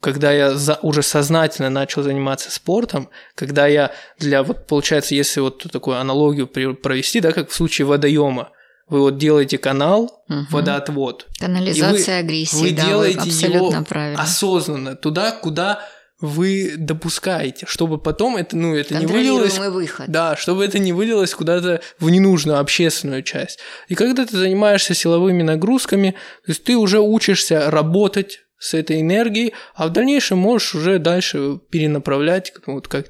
когда 0.00 0.32
я 0.32 0.54
за, 0.54 0.78
уже 0.82 1.02
сознательно 1.02 1.70
начал 1.70 2.02
заниматься 2.02 2.50
спортом, 2.50 3.08
когда 3.34 3.66
я 3.66 3.92
для, 4.18 4.42
вот 4.42 4.66
получается, 4.66 5.14
если 5.14 5.40
вот 5.40 5.66
такую 5.72 5.98
аналогию 5.98 6.46
провести, 6.46 7.20
да, 7.20 7.32
как 7.32 7.50
в 7.50 7.54
случае 7.54 7.86
водоема, 7.86 8.50
вы 8.88 9.00
вот 9.00 9.18
делаете 9.18 9.58
канал, 9.58 10.22
угу. 10.28 10.46
водоотвод. 10.50 11.26
Канализация 11.38 12.22
вы, 12.22 12.26
агрессии, 12.26 12.56
вы 12.56 12.70
да, 12.70 12.86
делаете 12.86 13.20
вы 13.20 13.26
абсолютно 13.26 13.76
его 13.76 13.84
правильно. 13.84 14.22
осознанно 14.22 14.96
туда, 14.96 15.32
куда 15.32 15.84
вы 16.20 16.74
допускаете, 16.76 17.66
чтобы 17.68 17.98
потом 17.98 18.36
это, 18.36 18.56
ну, 18.56 18.74
это 18.74 18.96
не 18.96 19.06
вылилось... 19.06 19.58
выход. 19.58 20.08
Да, 20.08 20.36
чтобы 20.36 20.64
это 20.64 20.78
не 20.78 20.92
вылилось 20.92 21.32
куда-то 21.32 21.80
в 22.00 22.10
ненужную 22.10 22.58
общественную 22.58 23.22
часть. 23.22 23.60
И 23.88 23.94
когда 23.94 24.26
ты 24.26 24.36
занимаешься 24.36 24.94
силовыми 24.94 25.42
нагрузками, 25.42 26.12
то 26.44 26.50
есть 26.50 26.64
ты 26.64 26.76
уже 26.76 27.00
учишься 27.00 27.70
работать 27.70 28.40
с 28.58 28.74
этой 28.74 29.00
энергией, 29.00 29.52
а 29.74 29.88
в 29.88 29.92
дальнейшем 29.92 30.38
можешь 30.38 30.74
уже 30.74 30.98
дальше 30.98 31.60
перенаправлять, 31.70 32.52
вот 32.66 32.88
как 32.88 33.06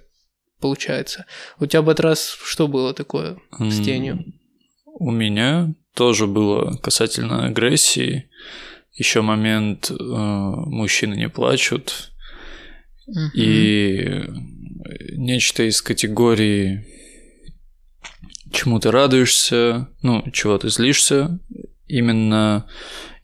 получается. 0.61 1.27
У 1.59 1.67
тебя 1.67 1.83
этот 1.83 2.01
раз 2.01 2.39
что 2.45 2.69
было 2.69 2.95
такое 2.95 3.39
с 3.59 3.81
тенью? 3.81 4.25
У 4.85 5.11
меня 5.11 5.75
тоже 5.95 6.27
было 6.27 6.77
касательно 6.77 7.47
агрессии. 7.47 8.29
Еще 8.95 9.23
момент 9.23 9.91
э, 9.91 9.95
мужчины 9.95 11.15
не 11.15 11.29
плачут. 11.29 12.11
Угу. 13.07 13.31
И 13.35 14.25
нечто 15.13 15.63
из 15.63 15.81
категории 15.81 16.85
чему 18.53 18.81
ты 18.81 18.91
радуешься, 18.91 19.89
ну, 20.03 20.25
чего 20.33 20.59
ты 20.59 20.69
злишься, 20.71 21.39
именно 21.87 22.67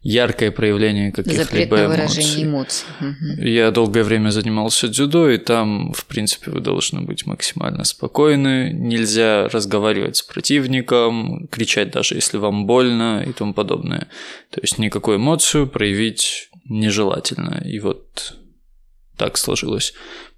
яркое 0.05 0.51
проявление 0.51 1.11
каких-либо 1.11 1.87
эмоций. 1.87 2.45
эмоций. 2.45 2.87
Угу. 3.01 3.43
Я 3.43 3.71
долгое 3.71 4.05
время 4.05 4.29
занимался 4.29 4.87
дзюдо, 4.89 5.31
и 5.31 5.39
там, 5.39 5.93
в 5.95 6.05
принципе, 6.05 6.51
вы 6.51 6.61
должны 6.61 7.01
быть 7.01 7.25
максимально 7.27 7.85
спокойны. 7.85 8.71
Нельзя 8.73 9.49
разговаривать 9.49 10.17
с 10.17 10.23
противником, 10.23 11.49
кричать 11.49 11.91
даже 11.91 12.17
если 12.17 12.37
вам 12.37 12.67
больно 12.67 13.25
и 13.27 13.33
тому 13.33 13.55
подобное. 13.55 14.09
То 14.51 14.61
есть 14.61 14.79
никакую 14.79 15.17
эмоцию 15.17 15.67
проявить 15.67 16.51
нежелательно. 16.67 17.63
И 17.65 17.81
вот 17.81 18.37
так 19.17 19.39
сложилось. 19.39 19.95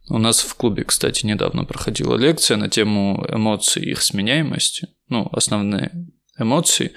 У 0.09 0.19
нас 0.19 0.43
в 0.43 0.55
клубе, 0.55 0.85
кстати, 0.85 1.27
недавно 1.27 1.65
проходила 1.65 2.17
лекция 2.17 2.57
на 2.57 2.69
тему 2.69 3.27
эмоций 3.29 3.83
и 3.83 3.91
их 3.91 4.03
сменяемости. 4.03 4.87
Ну, 5.09 5.29
основные 5.33 5.91
эмоций 6.39 6.93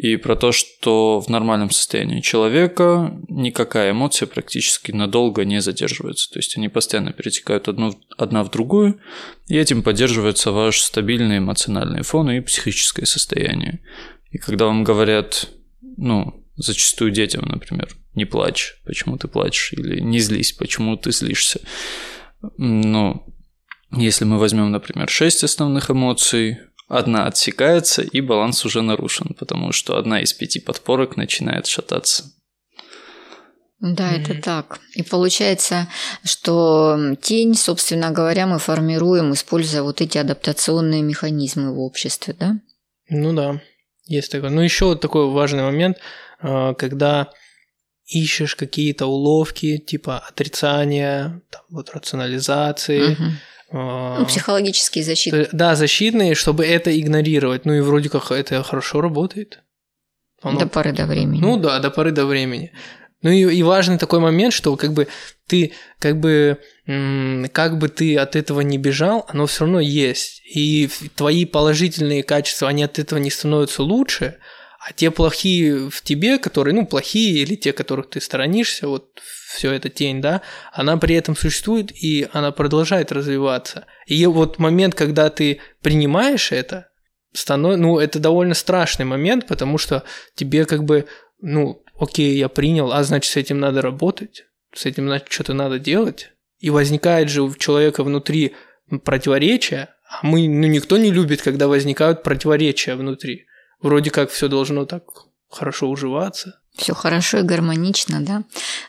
и 0.00 0.16
про 0.16 0.34
то, 0.34 0.50
что 0.50 1.20
в 1.20 1.28
нормальном 1.28 1.70
состоянии 1.70 2.22
человека 2.22 3.20
никакая 3.28 3.90
эмоция 3.90 4.26
практически 4.26 4.92
надолго 4.92 5.44
не 5.44 5.60
задерживается. 5.60 6.30
То 6.30 6.38
есть 6.38 6.56
они 6.56 6.70
постоянно 6.70 7.12
перетекают 7.12 7.68
одну, 7.68 7.92
одна 8.16 8.42
в 8.42 8.50
другую, 8.50 8.98
и 9.46 9.58
этим 9.58 9.82
поддерживается 9.82 10.52
ваш 10.52 10.80
стабильный 10.80 11.36
эмоциональный 11.36 12.02
фон 12.02 12.30
и 12.30 12.40
психическое 12.40 13.04
состояние. 13.04 13.80
И 14.30 14.38
когда 14.38 14.64
вам 14.64 14.84
говорят, 14.84 15.50
ну, 15.98 16.46
зачастую 16.56 17.10
детям, 17.10 17.44
например, 17.44 17.90
не 18.14 18.24
плачь, 18.24 18.80
почему 18.86 19.18
ты 19.18 19.28
плачешь, 19.28 19.74
или 19.74 20.00
не 20.00 20.20
злись, 20.20 20.52
почему 20.52 20.96
ты 20.96 21.12
злишься, 21.12 21.60
ну, 22.56 23.22
Если 23.92 24.24
мы 24.24 24.38
возьмем, 24.38 24.70
например, 24.70 25.08
шесть 25.08 25.42
основных 25.42 25.90
эмоций, 25.90 26.58
одна 26.90 27.26
отсекается, 27.26 28.02
и 28.02 28.20
баланс 28.20 28.64
уже 28.64 28.82
нарушен, 28.82 29.34
потому 29.38 29.72
что 29.72 29.96
одна 29.96 30.20
из 30.20 30.32
пяти 30.32 30.60
подпорок 30.60 31.16
начинает 31.16 31.66
шататься. 31.66 32.24
Да, 33.78 34.12
mm-hmm. 34.12 34.20
это 34.20 34.42
так. 34.42 34.80
И 34.94 35.02
получается, 35.02 35.88
что 36.22 37.16
тень, 37.22 37.54
собственно 37.54 38.10
говоря, 38.10 38.46
мы 38.46 38.58
формируем, 38.58 39.32
используя 39.32 39.82
вот 39.82 40.02
эти 40.02 40.18
адаптационные 40.18 41.00
механизмы 41.00 41.72
в 41.74 41.78
обществе, 41.78 42.34
да? 42.38 42.56
Ну 43.08 43.32
да, 43.32 43.62
есть 44.04 44.30
такое. 44.30 44.50
Ну 44.50 44.60
еще 44.60 44.86
вот 44.86 45.00
такой 45.00 45.30
важный 45.30 45.62
момент, 45.62 45.96
а, 46.40 46.74
когда 46.74 47.30
ищешь 48.06 48.56
какие-то 48.56 49.06
уловки, 49.06 49.78
типа 49.78 50.18
отрицания, 50.18 51.40
там, 51.50 51.62
вот 51.70 51.90
рационализации. 51.90 53.12
Uh-huh. 53.12 53.30
Ну, 53.72 54.26
психологические 54.26 55.04
защиты. 55.04 55.48
Да, 55.52 55.76
защитные, 55.76 56.34
чтобы 56.34 56.66
это 56.66 56.98
игнорировать. 56.98 57.64
Ну 57.64 57.74
и 57.74 57.80
вроде 57.80 58.08
как 58.08 58.30
это 58.32 58.62
хорошо 58.62 59.00
работает. 59.00 59.62
Оно... 60.42 60.58
До 60.58 60.66
поры 60.66 60.92
до 60.92 61.06
времени. 61.06 61.40
Ну 61.40 61.56
да, 61.56 61.78
до 61.78 61.90
поры 61.90 62.12
до 62.12 62.26
времени. 62.26 62.72
Ну 63.22 63.30
и, 63.30 63.54
и 63.54 63.62
важный 63.62 63.98
такой 63.98 64.18
момент, 64.18 64.54
что 64.54 64.76
как 64.76 64.94
бы 64.94 65.06
ты, 65.46 65.72
как 65.98 66.18
бы, 66.18 66.58
как 67.52 67.78
бы 67.78 67.88
ты 67.88 68.16
от 68.16 68.34
этого 68.34 68.62
не 68.62 68.78
бежал, 68.78 69.26
оно 69.28 69.46
все 69.46 69.64
равно 69.64 69.80
есть. 69.80 70.40
И 70.46 70.88
твои 71.16 71.44
положительные 71.44 72.22
качества, 72.22 72.68
они 72.68 72.82
от 72.82 72.98
этого 72.98 73.18
не 73.18 73.30
становятся 73.30 73.82
лучше, 73.82 74.38
а 74.80 74.94
те 74.94 75.10
плохие 75.10 75.90
в 75.90 76.00
тебе, 76.00 76.38
которые, 76.38 76.74
ну, 76.74 76.86
плохие, 76.86 77.42
или 77.42 77.54
те, 77.54 77.74
которых 77.74 78.08
ты 78.08 78.20
сторонишься, 78.20 78.88
вот 78.88 79.20
все 79.50 79.72
это 79.72 79.88
тень, 79.88 80.20
да, 80.20 80.42
она 80.72 80.96
при 80.96 81.14
этом 81.14 81.36
существует, 81.36 81.90
и 81.92 82.28
она 82.32 82.52
продолжает 82.52 83.12
развиваться. 83.12 83.86
И 84.06 84.24
вот 84.26 84.58
момент, 84.58 84.94
когда 84.94 85.28
ты 85.28 85.60
принимаешь 85.82 86.52
это, 86.52 86.88
станов... 87.32 87.76
ну, 87.76 87.98
это 87.98 88.18
довольно 88.18 88.54
страшный 88.54 89.04
момент, 89.04 89.46
потому 89.46 89.78
что 89.78 90.04
тебе 90.34 90.64
как 90.66 90.84
бы, 90.84 91.06
ну, 91.40 91.82
окей, 91.98 92.36
я 92.36 92.48
принял, 92.48 92.92
а 92.92 93.02
значит, 93.02 93.32
с 93.32 93.36
этим 93.36 93.58
надо 93.58 93.82
работать, 93.82 94.44
с 94.72 94.86
этим 94.86 95.06
значит, 95.06 95.30
что-то 95.30 95.52
надо 95.52 95.78
делать. 95.78 96.30
И 96.58 96.70
возникает 96.70 97.28
же 97.28 97.42
у 97.42 97.54
человека 97.54 98.04
внутри 98.04 98.54
противоречия, 99.04 99.88
а 100.08 100.26
мы, 100.26 100.48
ну, 100.48 100.66
никто 100.66 100.96
не 100.96 101.10
любит, 101.10 101.42
когда 101.42 101.68
возникают 101.68 102.22
противоречия 102.22 102.94
внутри. 102.94 103.46
Вроде 103.80 104.10
как 104.10 104.30
все 104.30 104.48
должно 104.48 104.84
так 104.84 105.04
хорошо 105.48 105.88
уживаться. 105.88 106.59
Все 106.76 106.94
хорошо 106.94 107.38
и 107.38 107.42
гармонично, 107.42 108.20
да. 108.20 108.42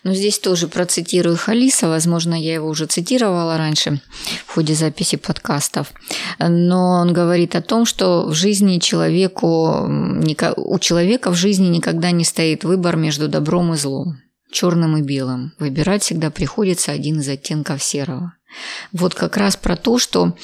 Но 0.03 0.13
здесь 0.13 0.39
тоже 0.39 0.67
процитирую 0.67 1.35
Халиса, 1.35 1.87
возможно, 1.89 2.35
я 2.35 2.53
его 2.53 2.69
уже 2.69 2.85
цитировала 2.85 3.57
раньше 3.57 4.01
в 4.45 4.53
ходе 4.53 4.75
записи 4.75 5.17
подкастов. 5.17 5.91
Но 6.39 7.01
он 7.01 7.11
говорит 7.11 7.55
о 7.55 7.61
том, 7.61 7.85
что 7.85 8.25
в 8.27 8.33
жизни 8.33 8.79
человеку, 8.79 9.87
у 10.55 10.79
человека 10.79 11.31
в 11.31 11.35
жизни 11.35 11.67
никогда 11.67 12.11
не 12.11 12.23
стоит 12.23 12.63
выбор 12.63 12.95
между 12.95 13.27
добром 13.27 13.73
и 13.73 13.77
злом, 13.77 14.19
черным 14.51 14.97
и 14.97 15.01
белым. 15.01 15.53
Выбирать 15.59 16.03
всегда 16.03 16.29
приходится 16.29 16.91
один 16.91 17.19
из 17.19 17.27
оттенков 17.27 17.83
серого. 17.83 18.33
Вот 18.91 19.15
как 19.15 19.37
раз 19.37 19.57
про 19.57 19.75
то, 19.75 19.97
что 19.97 20.35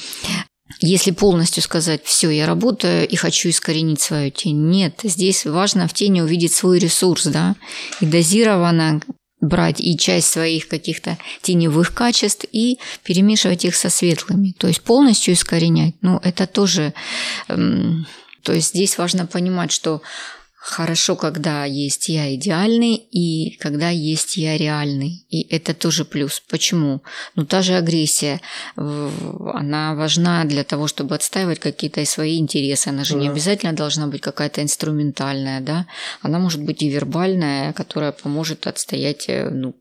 если 0.80 1.10
полностью 1.10 1.62
сказать, 1.62 2.02
все, 2.04 2.30
я 2.30 2.46
работаю 2.46 3.08
и 3.08 3.16
хочу 3.16 3.48
искоренить 3.48 4.00
свою 4.00 4.30
тень, 4.30 4.68
нет, 4.68 5.00
здесь 5.02 5.46
важно 5.46 5.88
в 5.88 5.94
тени 5.94 6.20
увидеть 6.20 6.52
свой 6.52 6.78
ресурс, 6.78 7.24
да, 7.24 7.56
и 8.00 8.06
дозированно 8.06 9.00
брать 9.40 9.80
и 9.80 9.96
часть 9.96 10.30
своих 10.30 10.68
каких-то 10.68 11.16
теневых 11.42 11.94
качеств 11.94 12.44
и 12.50 12.78
перемешивать 13.04 13.64
их 13.64 13.76
со 13.76 13.88
светлыми, 13.88 14.54
то 14.58 14.66
есть 14.66 14.82
полностью 14.82 15.34
искоренять. 15.34 15.94
Ну, 16.00 16.18
это 16.22 16.46
тоже, 16.46 16.92
эм, 17.48 18.06
то 18.42 18.52
есть 18.52 18.68
здесь 18.70 18.98
важно 18.98 19.26
понимать, 19.26 19.70
что 19.70 20.02
Хорошо, 20.60 21.14
когда 21.14 21.64
есть 21.64 22.08
я 22.08 22.34
идеальный 22.34 22.96
и 22.96 23.56
когда 23.58 23.90
есть 23.90 24.36
я 24.36 24.58
реальный. 24.58 25.24
И 25.30 25.46
это 25.54 25.72
тоже 25.72 26.04
плюс. 26.04 26.42
Почему? 26.48 27.02
Ну, 27.36 27.46
та 27.46 27.62
же 27.62 27.74
агрессия, 27.74 28.40
она 28.74 29.94
важна 29.94 30.44
для 30.44 30.64
того, 30.64 30.88
чтобы 30.88 31.14
отстаивать 31.14 31.60
какие-то 31.60 32.04
свои 32.04 32.38
интересы. 32.38 32.88
Она 32.88 33.04
же 33.04 33.14
да. 33.14 33.20
не 33.20 33.28
обязательно 33.28 33.72
должна 33.72 34.08
быть 34.08 34.20
какая-то 34.20 34.60
инструментальная, 34.60 35.60
да? 35.60 35.86
Она 36.22 36.40
может 36.40 36.60
быть 36.60 36.82
и 36.82 36.88
вербальная, 36.88 37.72
которая 37.72 38.10
поможет 38.10 38.66
отстоять 38.66 39.28
э, 39.28 39.48
ну, 39.50 39.76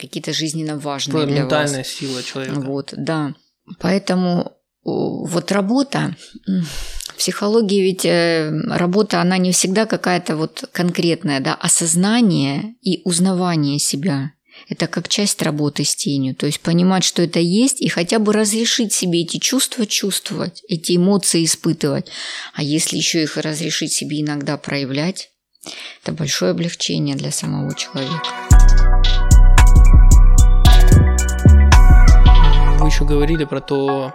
какие-то 0.00 0.32
жизненно 0.32 0.78
важные 0.78 1.26
для 1.26 1.42
ментальная 1.42 1.84
сила 1.84 2.22
человека. 2.22 2.60
Вот, 2.60 2.94
да. 2.96 3.34
Поэтому 3.80 4.52
вот 4.84 5.52
работа, 5.52 6.16
в 7.14 7.18
психологии 7.18 7.80
ведь 7.80 8.04
э, 8.04 8.50
работа, 8.70 9.20
она 9.20 9.38
не 9.38 9.52
всегда 9.52 9.86
какая-то 9.86 10.36
вот 10.36 10.64
конкретная, 10.72 11.38
да, 11.38 11.54
осознание 11.54 12.74
и 12.82 13.02
узнавание 13.04 13.78
себя. 13.78 14.32
Это 14.68 14.88
как 14.88 15.08
часть 15.08 15.40
работы 15.42 15.84
с 15.84 15.94
тенью. 15.94 16.34
То 16.34 16.46
есть 16.46 16.60
понимать, 16.60 17.04
что 17.04 17.22
это 17.22 17.38
есть, 17.38 17.80
и 17.80 17.88
хотя 17.88 18.18
бы 18.18 18.32
разрешить 18.32 18.92
себе 18.92 19.22
эти 19.22 19.38
чувства 19.38 19.86
чувствовать, 19.86 20.62
эти 20.68 20.96
эмоции 20.96 21.44
испытывать. 21.44 22.08
А 22.54 22.62
если 22.62 22.96
еще 22.96 23.22
их 23.22 23.36
разрешить 23.36 23.92
себе 23.92 24.20
иногда 24.20 24.56
проявлять, 24.56 25.30
это 26.02 26.12
большое 26.12 26.50
облегчение 26.50 27.14
для 27.14 27.30
самого 27.30 27.74
человека. 27.76 28.26
Вы 32.80 32.88
еще 32.88 33.04
говорили 33.04 33.44
про 33.44 33.60
то, 33.60 34.12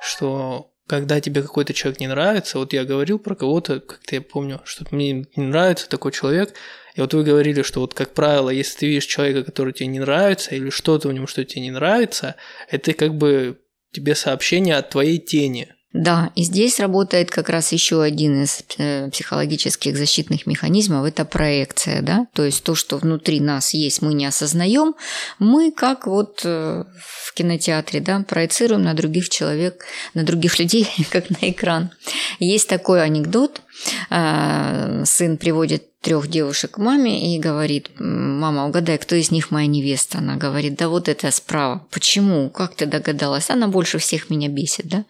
что 0.00 0.70
когда 0.88 1.20
тебе 1.20 1.42
какой-то 1.42 1.74
человек 1.74 2.00
не 2.00 2.08
нравится, 2.08 2.58
вот 2.58 2.72
я 2.72 2.84
говорил 2.84 3.18
про 3.18 3.34
кого-то, 3.34 3.80
как-то 3.80 4.16
я 4.16 4.22
помню, 4.22 4.60
что 4.64 4.84
мне 4.90 5.26
не 5.36 5.44
нравится 5.44 5.88
такой 5.88 6.12
человек, 6.12 6.54
и 6.94 7.00
вот 7.00 7.14
вы 7.14 7.22
говорили, 7.22 7.62
что 7.62 7.80
вот 7.80 7.94
как 7.94 8.14
правило, 8.14 8.50
если 8.50 8.78
ты 8.78 8.86
видишь 8.86 9.04
человека, 9.04 9.44
который 9.44 9.72
тебе 9.72 9.86
не 9.86 10.00
нравится, 10.00 10.54
или 10.54 10.70
что-то 10.70 11.08
в 11.08 11.12
нем, 11.12 11.26
что 11.26 11.44
тебе 11.44 11.62
не 11.62 11.70
нравится, 11.70 12.36
это 12.70 12.94
как 12.94 13.14
бы 13.14 13.60
тебе 13.92 14.14
сообщение 14.14 14.76
от 14.76 14.90
твоей 14.90 15.18
тени– 15.18 15.72
да, 15.94 16.30
и 16.34 16.42
здесь 16.42 16.80
работает 16.80 17.30
как 17.30 17.48
раз 17.48 17.72
еще 17.72 18.02
один 18.02 18.42
из 18.42 18.62
э, 18.76 19.08
психологических 19.10 19.96
защитных 19.96 20.46
механизмов– 20.46 21.06
это 21.06 21.24
проекция, 21.24 22.02
да, 22.02 22.26
то 22.34 22.44
есть 22.44 22.62
то, 22.62 22.74
что 22.74 22.98
внутри 22.98 23.40
нас 23.40 23.72
есть, 23.72 24.02
мы 24.02 24.12
не 24.12 24.26
осознаем, 24.26 24.94
мы 25.38 25.72
как 25.72 26.06
вот 26.06 26.42
э, 26.44 26.84
в 26.94 27.32
кинотеатре, 27.32 28.00
да, 28.00 28.22
проецируем 28.28 28.82
на 28.82 28.92
других 28.92 29.30
человек, 29.30 29.86
на 30.12 30.24
других 30.24 30.58
людей, 30.58 30.88
как 31.10 31.30
на 31.30 31.38
экран. 31.40 31.90
Есть 32.38 32.68
такой 32.68 33.02
анекдот, 33.02 33.62
э, 34.10 35.04
сын 35.06 35.38
приводит 35.38 35.84
трех 36.00 36.28
девушек 36.28 36.72
к 36.72 36.78
маме 36.78 37.34
и 37.34 37.38
говорит, 37.38 37.90
мама, 37.98 38.66
угадай, 38.66 38.98
кто 38.98 39.16
из 39.16 39.30
них 39.30 39.50
моя 39.50 39.66
невеста? 39.66 40.18
Она 40.18 40.36
говорит, 40.36 40.76
да 40.76 40.88
вот 40.88 41.08
это 41.08 41.30
справа. 41.30 41.86
Почему? 41.90 42.50
Как 42.50 42.74
ты 42.74 42.86
догадалась? 42.86 43.50
Она 43.50 43.68
больше 43.68 43.98
всех 43.98 44.30
меня 44.30 44.48
бесит, 44.48 44.86
да? 44.86 45.04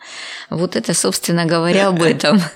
Вот 0.51 0.77
это, 0.77 0.94
собственно 0.94 1.44
говоря, 1.44 1.88
об 1.88 2.03
этом. 2.03 2.40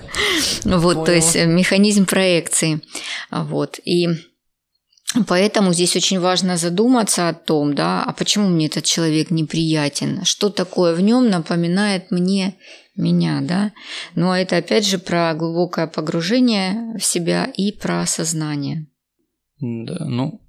Вот, 0.63 1.05
то 1.05 1.11
есть 1.11 1.35
механизм 1.35 2.05
проекции. 2.05 2.81
Вот, 3.29 3.79
и 3.85 4.09
Поэтому 5.27 5.73
здесь 5.73 5.95
очень 5.95 6.19
важно 6.19 6.57
задуматься 6.57 7.29
о 7.29 7.33
том, 7.33 7.75
да, 7.75 8.03
а 8.03 8.13
почему 8.13 8.49
мне 8.49 8.65
этот 8.65 8.85
человек 8.85 9.29
неприятен, 9.29 10.25
что 10.25 10.49
такое 10.49 10.95
в 10.95 11.01
нем 11.01 11.29
напоминает 11.29 12.09
мне 12.09 12.55
меня, 12.95 13.41
да. 13.41 13.71
Но 14.15 14.25
ну, 14.25 14.31
а 14.31 14.39
это 14.39 14.57
опять 14.57 14.85
же 14.85 14.99
про 14.99 15.33
глубокое 15.33 15.87
погружение 15.87 16.95
в 16.97 17.03
себя 17.03 17.45
и 17.45 17.71
про 17.71 18.01
осознание. 18.01 18.87
Да, 19.59 20.05
ну, 20.05 20.41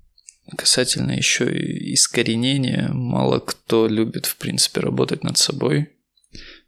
касательно 0.56 1.12
еще 1.12 1.50
и 1.50 1.94
искоренения, 1.94 2.90
мало 2.92 3.38
кто 3.38 3.86
любит, 3.86 4.26
в 4.26 4.36
принципе, 4.36 4.80
работать 4.80 5.24
над 5.24 5.38
собой. 5.38 5.90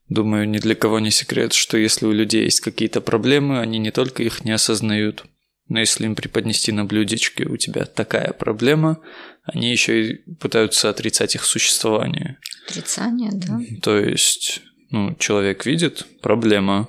Думаю, 0.09 0.49
ни 0.49 0.59
для 0.59 0.75
кого 0.77 1.01
не 1.01 1.11
секрет, 1.11 1.53
что 1.53 1.77
если 1.77 2.07
у 2.07 2.13
людей 2.13 2.45
есть 2.45 2.61
какие-то 2.61 3.01
проблемы, 3.01 3.61
они 3.61 3.79
не 3.79 3.91
только 3.91 4.23
их 4.23 4.45
не 4.45 4.53
осознают, 4.53 5.25
но 5.69 5.81
если 5.81 6.05
им 6.05 6.15
преподнести 6.15 6.71
на 6.71 6.85
блюдечке 6.85 7.45
у 7.45 7.57
тебя 7.57 7.85
такая 7.87 8.33
проблема, 8.33 9.01
они 9.43 9.73
еще 9.73 10.11
и 10.11 10.35
пытаются 10.35 10.91
отрицать 10.91 11.35
их 11.35 11.45
существование. 11.45 12.39
Отрицание, 12.69 13.31
да. 13.33 13.59
То 13.83 13.99
есть 13.99 14.63
ну, 14.91 15.15
человек 15.19 15.67
видит 15.67 16.07
проблема, 16.23 16.89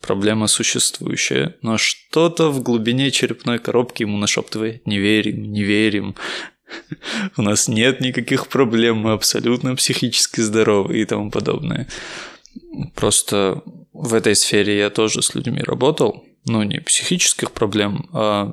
проблема 0.00 0.46
существующая, 0.46 1.56
но 1.62 1.78
что-то 1.78 2.50
в 2.50 2.62
глубине 2.62 3.10
черепной 3.10 3.58
коробки 3.58 4.02
ему 4.02 4.18
нашептывает 4.18 4.86
«не 4.86 4.98
верим, 4.98 5.52
не 5.52 5.62
верим». 5.62 6.14
У 7.36 7.42
нас 7.42 7.68
нет 7.68 8.00
никаких 8.00 8.48
проблем, 8.48 8.98
мы 8.98 9.12
абсолютно 9.12 9.76
психически 9.76 10.40
здоровы 10.40 11.00
и 11.00 11.04
тому 11.04 11.30
подобное. 11.30 11.88
Просто 12.94 13.62
в 13.92 14.14
этой 14.14 14.34
сфере 14.34 14.78
я 14.78 14.90
тоже 14.90 15.22
с 15.22 15.34
людьми 15.34 15.60
работал, 15.60 16.24
но 16.46 16.64
не 16.64 16.80
психических 16.80 17.52
проблем, 17.52 18.08
а 18.12 18.52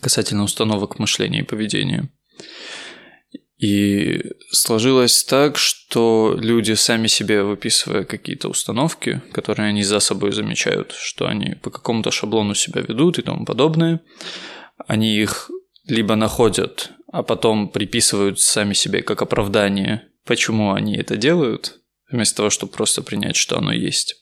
касательно 0.00 0.44
установок 0.44 0.98
мышления 0.98 1.40
и 1.40 1.44
поведения. 1.44 2.08
И 3.64 4.20
сложилось 4.50 5.24
так, 5.24 5.56
что 5.56 6.36
люди 6.38 6.74
сами 6.74 7.06
себе 7.06 7.42
выписывая 7.42 8.04
какие-то 8.04 8.48
установки, 8.48 9.22
которые 9.32 9.70
они 9.70 9.82
за 9.82 10.00
собой 10.00 10.32
замечают, 10.32 10.92
что 10.92 11.26
они 11.26 11.54
по 11.62 11.70
какому-то 11.70 12.10
шаблону 12.10 12.54
себя 12.54 12.82
ведут 12.82 13.18
и 13.18 13.22
тому 13.22 13.46
подобное, 13.46 14.02
они 14.86 15.16
их 15.16 15.50
либо 15.86 16.14
находят, 16.14 16.90
а 17.10 17.22
потом 17.22 17.70
приписывают 17.70 18.38
сами 18.38 18.74
себе 18.74 19.00
как 19.00 19.22
оправдание, 19.22 20.08
почему 20.26 20.74
они 20.74 20.98
это 20.98 21.16
делают, 21.16 21.80
вместо 22.10 22.36
того, 22.36 22.50
чтобы 22.50 22.70
просто 22.70 23.00
принять, 23.00 23.36
что 23.36 23.56
оно 23.56 23.72
есть. 23.72 24.16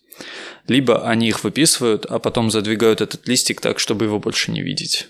Либо 0.68 1.08
они 1.08 1.26
их 1.26 1.42
выписывают, 1.42 2.06
а 2.06 2.20
потом 2.20 2.52
задвигают 2.52 3.00
этот 3.00 3.26
листик 3.26 3.60
так, 3.60 3.80
чтобы 3.80 4.04
его 4.04 4.20
больше 4.20 4.52
не 4.52 4.62
видеть. 4.62 5.08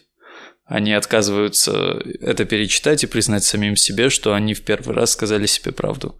Они 0.64 0.92
отказываются 0.92 2.00
это 2.20 2.44
перечитать 2.44 3.02
и 3.04 3.08
признать 3.08 3.44
самим 3.44 3.76
себе, 3.76 4.10
что 4.10 4.34
они 4.34 4.54
в 4.54 4.62
первый 4.62 4.94
раз 4.94 5.12
сказали 5.12 5.46
себе 5.46 5.72
правду. 5.72 6.18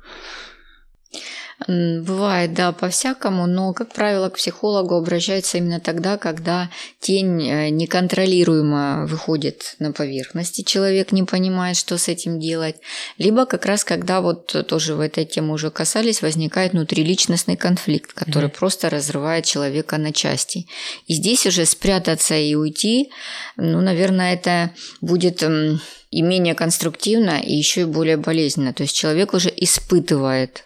Бывает, 1.69 2.55
да, 2.55 2.73
по-всякому, 2.73 3.47
но, 3.47 3.73
как 3.73 3.93
правило, 3.93 4.29
к 4.29 4.37
психологу 4.37 4.95
обращаются 4.95 5.59
именно 5.59 5.81
тогда, 5.81 6.17
когда 6.17 6.71
тень 7.01 7.43
э, 7.43 7.69
неконтролируемо 7.69 9.07
выходит 9.07 9.77
на 9.79 9.93
поверхность, 9.93 10.59
и 10.59 10.65
человек 10.65 11.13
не 11.13 11.23
понимает, 11.23 11.77
что 11.77 11.99
с 11.99 12.09
этим 12.09 12.41
делать. 12.41 12.77
Либо 13.19 13.47
как 13.47 13.67
раз, 13.67 13.85
когда 13.85 14.21
вот 14.21 14.47
тоже 14.67 14.95
в 14.95 15.01
этой 15.01 15.25
теме 15.25 15.53
уже 15.53 15.71
касались, 15.71 16.23
возникает 16.23 16.73
внутриличностный 16.73 17.57
конфликт, 17.57 18.13
который 18.13 18.49
mm 18.49 18.53
просто 18.53 18.91
разрывает 18.91 19.45
человека 19.45 19.99
на 19.99 20.13
части. 20.13 20.67
И 21.07 21.15
здесь 21.15 21.47
уже 21.47 21.65
спрятаться 21.65 22.37
и 22.37 22.55
уйти, 22.55 23.11
ну, 23.57 23.81
наверное, 23.81 24.35
это 24.35 24.71
будет 25.01 25.43
и 25.43 26.23
менее 26.23 26.55
конструктивно, 26.55 27.41
и 27.41 27.55
еще 27.55 27.83
и 27.83 27.85
более 27.85 28.19
болезненно. 28.19 28.73
То 28.73 28.83
есть 28.83 28.95
человек 28.95 29.33
уже 29.33 29.53
испытывает 29.57 30.65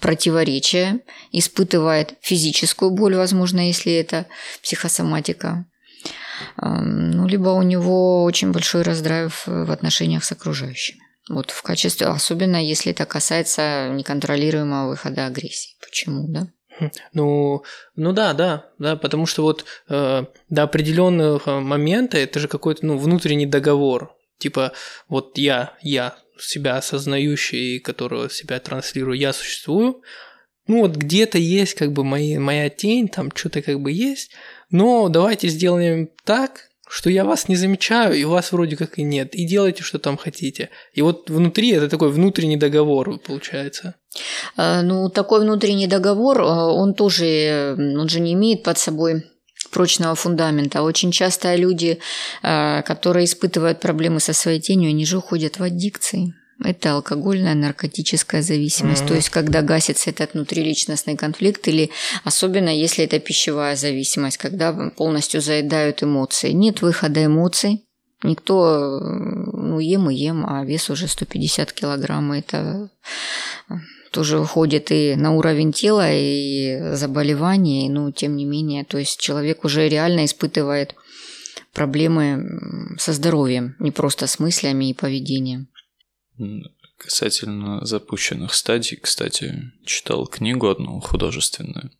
противоречия, 0.00 1.00
испытывает 1.32 2.14
физическую 2.20 2.90
боль, 2.90 3.16
возможно, 3.16 3.66
если 3.66 3.92
это 3.92 4.26
психосоматика. 4.62 5.64
Ну, 6.60 7.26
либо 7.26 7.48
у 7.50 7.62
него 7.62 8.24
очень 8.24 8.52
большой 8.52 8.82
раздрайв 8.82 9.46
в 9.46 9.70
отношениях 9.70 10.24
с 10.24 10.32
окружающими. 10.32 11.00
Вот 11.28 11.50
в 11.50 11.62
качестве, 11.62 12.06
особенно 12.06 12.62
если 12.62 12.92
это 12.92 13.04
касается 13.04 13.88
неконтролируемого 13.88 14.90
выхода 14.90 15.26
агрессии. 15.26 15.74
Почему, 15.80 16.28
да? 16.28 16.46
Хм, 16.78 16.90
ну, 17.14 17.64
ну 17.96 18.12
да, 18.12 18.32
да, 18.32 18.66
да, 18.78 18.96
потому 18.96 19.26
что 19.26 19.42
вот 19.42 19.64
э, 19.88 20.24
до 20.50 20.62
определенного 20.62 21.60
момента 21.60 22.18
это 22.18 22.38
же 22.38 22.48
какой-то 22.48 22.86
ну, 22.86 22.98
внутренний 22.98 23.46
договор. 23.46 24.14
Типа, 24.38 24.72
вот 25.08 25.38
я, 25.38 25.74
я 25.80 26.16
себя 26.38 26.76
осознающий, 26.76 27.80
которого 27.80 28.30
себя 28.30 28.58
транслирую, 28.60 29.18
я 29.18 29.32
существую. 29.32 30.02
Ну 30.66 30.80
вот 30.80 30.96
где-то 30.96 31.38
есть 31.38 31.74
как 31.74 31.92
бы 31.92 32.04
мои, 32.04 32.38
моя 32.38 32.68
тень, 32.68 33.08
там 33.08 33.30
что-то 33.34 33.62
как 33.62 33.80
бы 33.80 33.92
есть, 33.92 34.32
но 34.70 35.08
давайте 35.08 35.48
сделаем 35.48 36.08
так, 36.24 36.68
что 36.88 37.10
я 37.10 37.24
вас 37.24 37.48
не 37.48 37.56
замечаю, 37.56 38.14
и 38.14 38.24
вас 38.24 38.52
вроде 38.52 38.76
как 38.76 38.98
и 38.98 39.02
нет, 39.02 39.34
и 39.34 39.44
делайте, 39.44 39.82
что 39.82 39.98
там 39.98 40.16
хотите. 40.16 40.70
И 40.92 41.02
вот 41.02 41.30
внутри 41.30 41.70
это 41.70 41.88
такой 41.88 42.10
внутренний 42.10 42.56
договор 42.56 43.18
получается. 43.18 43.94
А, 44.56 44.82
ну, 44.82 45.08
такой 45.10 45.40
внутренний 45.40 45.88
договор, 45.88 46.40
а, 46.42 46.66
он 46.66 46.94
тоже, 46.94 47.74
он 47.76 48.08
же 48.08 48.20
не 48.20 48.34
имеет 48.34 48.62
под 48.62 48.78
собой 48.78 49.24
прочного 49.76 50.14
фундамента. 50.14 50.80
Очень 50.80 51.12
часто 51.12 51.54
люди, 51.54 51.98
а, 52.42 52.80
которые 52.80 53.26
испытывают 53.26 53.78
проблемы 53.78 54.20
со 54.20 54.32
своей 54.32 54.58
тенью, 54.58 54.88
они 54.88 55.04
же 55.04 55.18
уходят 55.18 55.58
в 55.58 55.62
аддикции. 55.62 56.32
Это 56.64 56.94
алкогольная, 56.94 57.54
наркотическая 57.54 58.40
зависимость. 58.40 59.02
Mm-hmm. 59.02 59.08
То 59.08 59.14
есть, 59.14 59.28
когда 59.28 59.60
гасится 59.60 60.08
этот 60.08 60.32
внутриличностный 60.32 61.14
конфликт, 61.14 61.68
или 61.68 61.90
особенно 62.24 62.70
если 62.70 63.04
это 63.04 63.18
пищевая 63.18 63.76
зависимость, 63.76 64.38
когда 64.38 64.72
полностью 64.96 65.42
заедают 65.42 66.02
эмоции. 66.02 66.52
Нет 66.52 66.80
выхода 66.80 67.26
эмоций. 67.26 67.84
Никто, 68.22 68.98
ну, 68.98 69.78
ем 69.78 70.10
и 70.10 70.14
ем, 70.14 70.46
а 70.48 70.64
вес 70.64 70.88
уже 70.88 71.06
150 71.06 71.70
килограмм. 71.74 72.32
Это 72.32 72.88
тоже 74.10 74.38
выходит 74.38 74.90
и 74.90 75.14
на 75.16 75.34
уровень 75.34 75.72
тела, 75.72 76.08
и 76.12 76.94
заболеваний, 76.94 77.88
но 77.88 78.10
тем 78.12 78.36
не 78.36 78.44
менее, 78.44 78.84
то 78.84 78.98
есть 78.98 79.20
человек 79.20 79.64
уже 79.64 79.88
реально 79.88 80.24
испытывает 80.24 80.94
проблемы 81.72 82.96
со 82.98 83.12
здоровьем, 83.12 83.76
не 83.78 83.90
просто 83.90 84.26
с 84.26 84.38
мыслями 84.38 84.90
и 84.90 84.94
поведением. 84.94 85.68
Касательно 86.98 87.84
запущенных 87.84 88.54
стадий, 88.54 88.96
кстати, 88.96 89.72
читал 89.84 90.26
книгу 90.26 90.68
одну 90.68 90.98
художественную. 91.00 91.90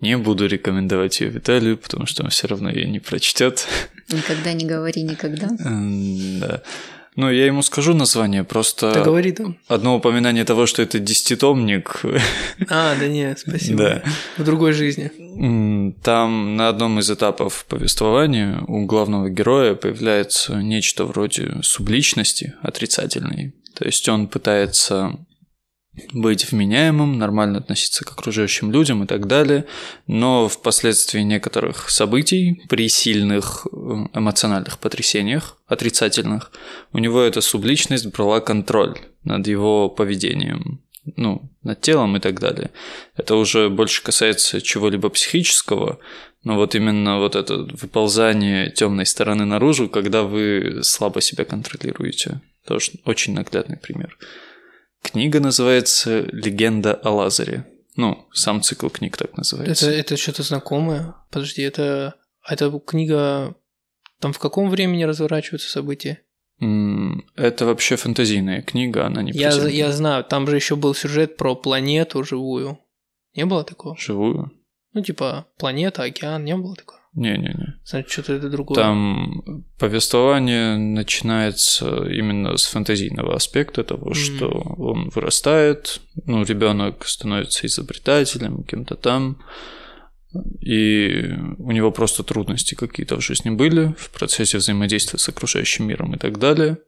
Не 0.00 0.16
буду 0.16 0.46
рекомендовать 0.46 1.20
ее 1.20 1.28
Виталию, 1.28 1.76
потому 1.76 2.06
что 2.06 2.22
он 2.22 2.30
все 2.30 2.46
равно 2.46 2.70
ее 2.70 2.88
не 2.88 3.00
прочтет. 3.00 3.66
Никогда 4.08 4.52
не 4.52 4.64
говори 4.64 5.02
никогда. 5.02 5.48
Да. 5.58 6.62
Ну, 7.16 7.30
я 7.30 7.46
ему 7.46 7.62
скажу 7.62 7.92
название, 7.92 8.44
просто... 8.44 8.92
Да 8.92 9.02
говори 9.02 9.32
там. 9.32 9.56
Одно 9.68 9.96
упоминание 9.96 10.44
того, 10.44 10.66
что 10.66 10.80
это 10.82 10.98
десятитомник. 10.98 12.02
А, 12.68 12.94
да 12.98 13.08
нет, 13.08 13.40
спасибо. 13.40 13.78
Да. 13.78 14.02
В 14.38 14.44
другой 14.44 14.72
жизни. 14.72 15.10
Там 16.02 16.56
на 16.56 16.68
одном 16.68 17.00
из 17.00 17.10
этапов 17.10 17.64
повествования 17.68 18.62
у 18.68 18.86
главного 18.86 19.28
героя 19.28 19.74
появляется 19.74 20.54
нечто 20.56 21.04
вроде 21.04 21.56
субличности 21.62 22.54
отрицательной. 22.62 23.54
То 23.74 23.84
есть 23.86 24.08
он 24.08 24.28
пытается 24.28 25.16
быть 26.12 26.50
вменяемым, 26.50 27.18
нормально 27.18 27.58
относиться 27.58 28.04
к 28.04 28.12
окружающим 28.12 28.72
людям 28.72 29.04
и 29.04 29.06
так 29.06 29.26
далее, 29.26 29.66
но 30.06 30.48
впоследствии 30.48 31.20
некоторых 31.20 31.90
событий, 31.90 32.62
при 32.68 32.88
сильных 32.88 33.66
э, 33.66 33.76
эмоциональных 34.14 34.78
потрясениях, 34.78 35.58
отрицательных, 35.66 36.52
у 36.92 36.98
него 36.98 37.20
эта 37.20 37.40
субличность 37.40 38.06
брала 38.06 38.40
контроль 38.40 38.96
над 39.24 39.46
его 39.46 39.88
поведением, 39.88 40.80
ну, 41.16 41.50
над 41.62 41.80
телом 41.80 42.16
и 42.16 42.20
так 42.20 42.40
далее. 42.40 42.70
Это 43.16 43.36
уже 43.36 43.68
больше 43.68 44.02
касается 44.02 44.60
чего-либо 44.60 45.08
психического, 45.08 45.98
но 46.42 46.56
вот 46.56 46.74
именно 46.74 47.18
вот 47.18 47.36
это 47.36 47.68
выползание 47.80 48.70
темной 48.70 49.06
стороны 49.06 49.44
наружу, 49.44 49.88
когда 49.88 50.22
вы 50.22 50.80
слабо 50.82 51.20
себя 51.20 51.44
контролируете. 51.44 52.40
Тоже 52.66 52.92
очень 53.04 53.34
наглядный 53.34 53.76
пример. 53.76 54.16
Книга 55.02 55.40
называется 55.40 56.20
«Легенда 56.32 56.94
о 56.94 57.10
Лазаре». 57.10 57.66
Ну, 57.96 58.26
сам 58.32 58.62
цикл 58.62 58.88
книг 58.88 59.16
так 59.16 59.36
называется. 59.36 59.90
Это, 59.90 60.00
это 60.00 60.16
что-то 60.16 60.42
знакомое? 60.42 61.14
Подожди, 61.30 61.62
это, 61.62 62.14
это 62.46 62.70
книга... 62.78 63.54
Там 64.20 64.32
в 64.32 64.38
каком 64.38 64.68
времени 64.70 65.04
разворачиваются 65.04 65.70
события? 65.70 66.22
Это 66.60 67.64
вообще 67.64 67.96
фэнтезийная 67.96 68.60
книга, 68.60 69.06
она 69.06 69.22
не 69.22 69.32
я, 69.32 69.50
я 69.50 69.92
знаю, 69.92 70.24
там 70.24 70.46
же 70.46 70.56
еще 70.56 70.76
был 70.76 70.94
сюжет 70.94 71.38
про 71.38 71.56
планету 71.56 72.22
живую. 72.22 72.78
Не 73.34 73.46
было 73.46 73.64
такого? 73.64 73.96
Живую? 73.96 74.52
Ну, 74.92 75.02
типа, 75.02 75.46
планета, 75.56 76.02
океан, 76.02 76.44
не 76.44 76.54
было 76.56 76.76
такого? 76.76 76.99
Не-не-не. 77.14 77.80
Значит, 77.84 78.10
что-то 78.10 78.34
это 78.34 78.48
другое. 78.48 78.76
Там 78.76 79.64
повествование 79.78 80.76
начинается 80.76 82.04
именно 82.08 82.56
с 82.56 82.66
фантазийного 82.66 83.34
аспекта 83.34 83.82
того, 83.82 84.12
mm-hmm. 84.12 84.14
что 84.14 84.48
он 84.48 85.08
вырастает, 85.08 86.00
ну, 86.24 86.44
ребенок 86.44 87.04
становится 87.06 87.66
изобретателем, 87.66 88.62
кем-то 88.62 88.94
там, 88.94 89.42
и 90.60 91.32
у 91.58 91.72
него 91.72 91.90
просто 91.90 92.22
трудности 92.22 92.76
какие-то 92.76 93.16
в 93.16 93.24
жизни 93.24 93.50
были 93.50 93.94
в 93.98 94.10
процессе 94.10 94.58
взаимодействия 94.58 95.18
с 95.18 95.28
окружающим 95.28 95.88
миром 95.88 96.14
и 96.14 96.18
так 96.18 96.38
далее. 96.38 96.78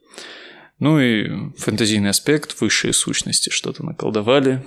Ну 0.78 1.00
и 1.00 1.50
фэнтезийный 1.58 2.10
аспект, 2.10 2.60
высшие 2.60 2.92
сущности 2.92 3.50
что-то 3.50 3.84
наколдовали, 3.84 4.64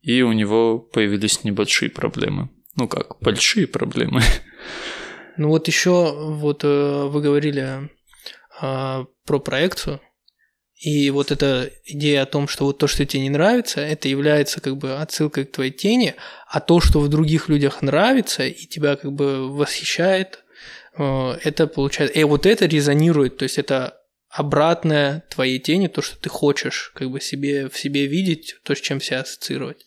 и 0.00 0.22
у 0.22 0.32
него 0.32 0.78
появились 0.78 1.44
небольшие 1.44 1.90
проблемы. 1.90 2.48
Ну 2.76 2.88
как, 2.88 3.18
большие 3.20 3.66
проблемы. 3.66 4.22
Ну 5.36 5.48
вот 5.48 5.66
еще 5.68 6.12
вот 6.12 6.64
э, 6.64 7.04
вы 7.06 7.20
говорили 7.20 7.90
а, 8.60 9.06
про 9.24 9.40
проекцию, 9.40 10.00
и 10.76 11.10
вот 11.10 11.30
эта 11.30 11.70
идея 11.86 12.22
о 12.22 12.26
том, 12.26 12.46
что 12.46 12.66
вот 12.66 12.78
то, 12.78 12.86
что 12.86 13.06
тебе 13.06 13.22
не 13.22 13.30
нравится, 13.30 13.80
это 13.80 14.08
является 14.08 14.60
как 14.60 14.76
бы 14.76 14.96
отсылкой 14.96 15.46
к 15.46 15.52
твоей 15.52 15.70
тени, 15.70 16.14
а 16.46 16.60
то, 16.60 16.80
что 16.80 17.00
в 17.00 17.08
других 17.08 17.48
людях 17.48 17.80
нравится 17.80 18.44
и 18.44 18.66
тебя 18.66 18.96
как 18.96 19.12
бы 19.12 19.50
восхищает, 19.50 20.44
э, 20.96 21.38
это 21.42 21.66
получается... 21.66 22.18
И 22.18 22.22
вот 22.24 22.46
это 22.46 22.66
резонирует, 22.66 23.38
то 23.38 23.44
есть 23.44 23.58
это 23.58 23.98
обратное 24.28 25.24
твоей 25.30 25.58
тени, 25.58 25.86
то, 25.86 26.02
что 26.02 26.18
ты 26.18 26.28
хочешь 26.28 26.92
как 26.94 27.10
бы 27.10 27.20
себе, 27.20 27.68
в 27.68 27.78
себе 27.78 28.06
видеть, 28.06 28.56
то, 28.64 28.74
с 28.74 28.80
чем 28.80 29.00
себя 29.00 29.20
ассоциировать. 29.20 29.84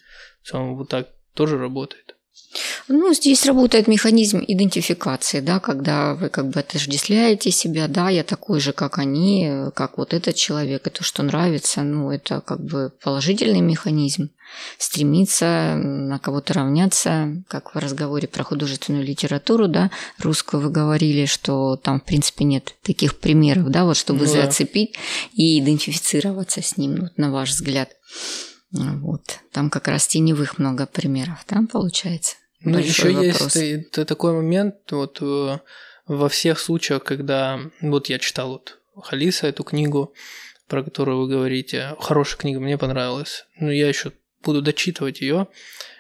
Вот 0.51 0.89
так 0.89 1.09
тоже 1.33 1.57
работает. 1.57 2.15
Ну, 2.89 3.13
здесь 3.13 3.45
работает 3.45 3.87
механизм 3.87 4.41
идентификации, 4.47 5.41
да, 5.41 5.59
когда 5.59 6.15
вы 6.15 6.29
как 6.29 6.47
бы 6.49 6.61
отождествляете 6.61 7.51
себя, 7.51 7.89
да, 7.89 8.09
я 8.09 8.23
такой 8.23 8.61
же, 8.61 8.71
как 8.71 8.97
они, 8.97 9.51
как 9.75 9.97
вот 9.97 10.13
этот 10.13 10.35
человек, 10.35 10.87
это 10.87 11.03
что 11.03 11.21
нравится, 11.21 11.83
ну, 11.83 12.11
это 12.11 12.39
как 12.39 12.63
бы 12.63 12.93
положительный 13.03 13.59
механизм. 13.59 14.29
Стремиться 14.77 15.75
на 15.75 16.17
кого-то 16.19 16.53
равняться, 16.53 17.43
как 17.49 17.75
в 17.75 17.77
разговоре 17.77 18.29
про 18.29 18.45
художественную 18.45 19.03
литературу, 19.03 19.67
да, 19.67 19.91
русскую 20.19 20.63
вы 20.63 20.69
говорили, 20.69 21.25
что 21.25 21.75
там, 21.75 21.99
в 21.99 22.05
принципе, 22.05 22.45
нет 22.45 22.73
таких 22.83 23.19
примеров, 23.19 23.69
да, 23.69 23.83
вот 23.83 23.97
чтобы 23.97 24.21
ну, 24.21 24.31
зацепить 24.31 24.93
да. 24.93 24.99
и 25.33 25.59
идентифицироваться 25.59 26.61
с 26.61 26.77
ним, 26.77 27.01
вот, 27.01 27.17
на 27.17 27.31
ваш 27.31 27.49
взгляд. 27.49 27.89
Вот. 28.71 29.39
Там 29.51 29.69
как 29.69 29.89
раз 29.89 30.07
теневых 30.07 30.57
много 30.57 30.85
примеров, 30.85 31.43
там 31.45 31.67
получается. 31.67 32.35
Ну, 32.61 32.77
еще 32.79 33.11
вопрос. 33.11 33.55
есть 33.55 33.91
такой 33.91 34.33
момент, 34.33 34.75
вот 34.91 35.19
э, 35.21 35.59
во 36.07 36.29
всех 36.29 36.59
случаях, 36.59 37.03
когда 37.03 37.59
вот 37.81 38.07
я 38.09 38.19
читал 38.19 38.49
вот 38.49 38.79
Халиса 38.95 39.47
эту 39.47 39.63
книгу, 39.63 40.13
про 40.67 40.83
которую 40.83 41.19
вы 41.21 41.27
говорите, 41.27 41.95
хорошая 41.99 42.39
книга, 42.39 42.59
мне 42.59 42.77
понравилась. 42.77 43.45
Но 43.59 43.71
я 43.71 43.87
еще 43.87 44.11
буду 44.43 44.61
дочитывать 44.61 45.21
ее. 45.21 45.47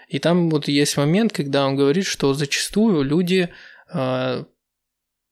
И 0.07 0.19
там 0.19 0.49
вот 0.49 0.67
есть 0.67 0.97
момент, 0.97 1.33
когда 1.33 1.65
он 1.67 1.75
говорит, 1.75 2.05
что 2.05 2.33
зачастую 2.33 3.03
люди 3.03 3.49
э, 3.93 4.43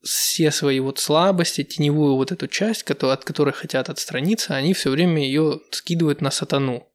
все 0.04 0.52
свои 0.52 0.80
вот 0.80 1.00
слабости, 1.00 1.64
теневую 1.64 2.16
вот 2.16 2.32
эту 2.32 2.48
часть, 2.48 2.90
от 2.90 3.26
которой 3.26 3.54
хотят 3.54 3.90
отстраниться, 3.90 4.56
они 4.56 4.74
все 4.74 4.92
время 4.92 5.24
ее 5.24 5.62
скидывают 5.72 6.22
на 6.22 6.30
сатану 6.30 6.88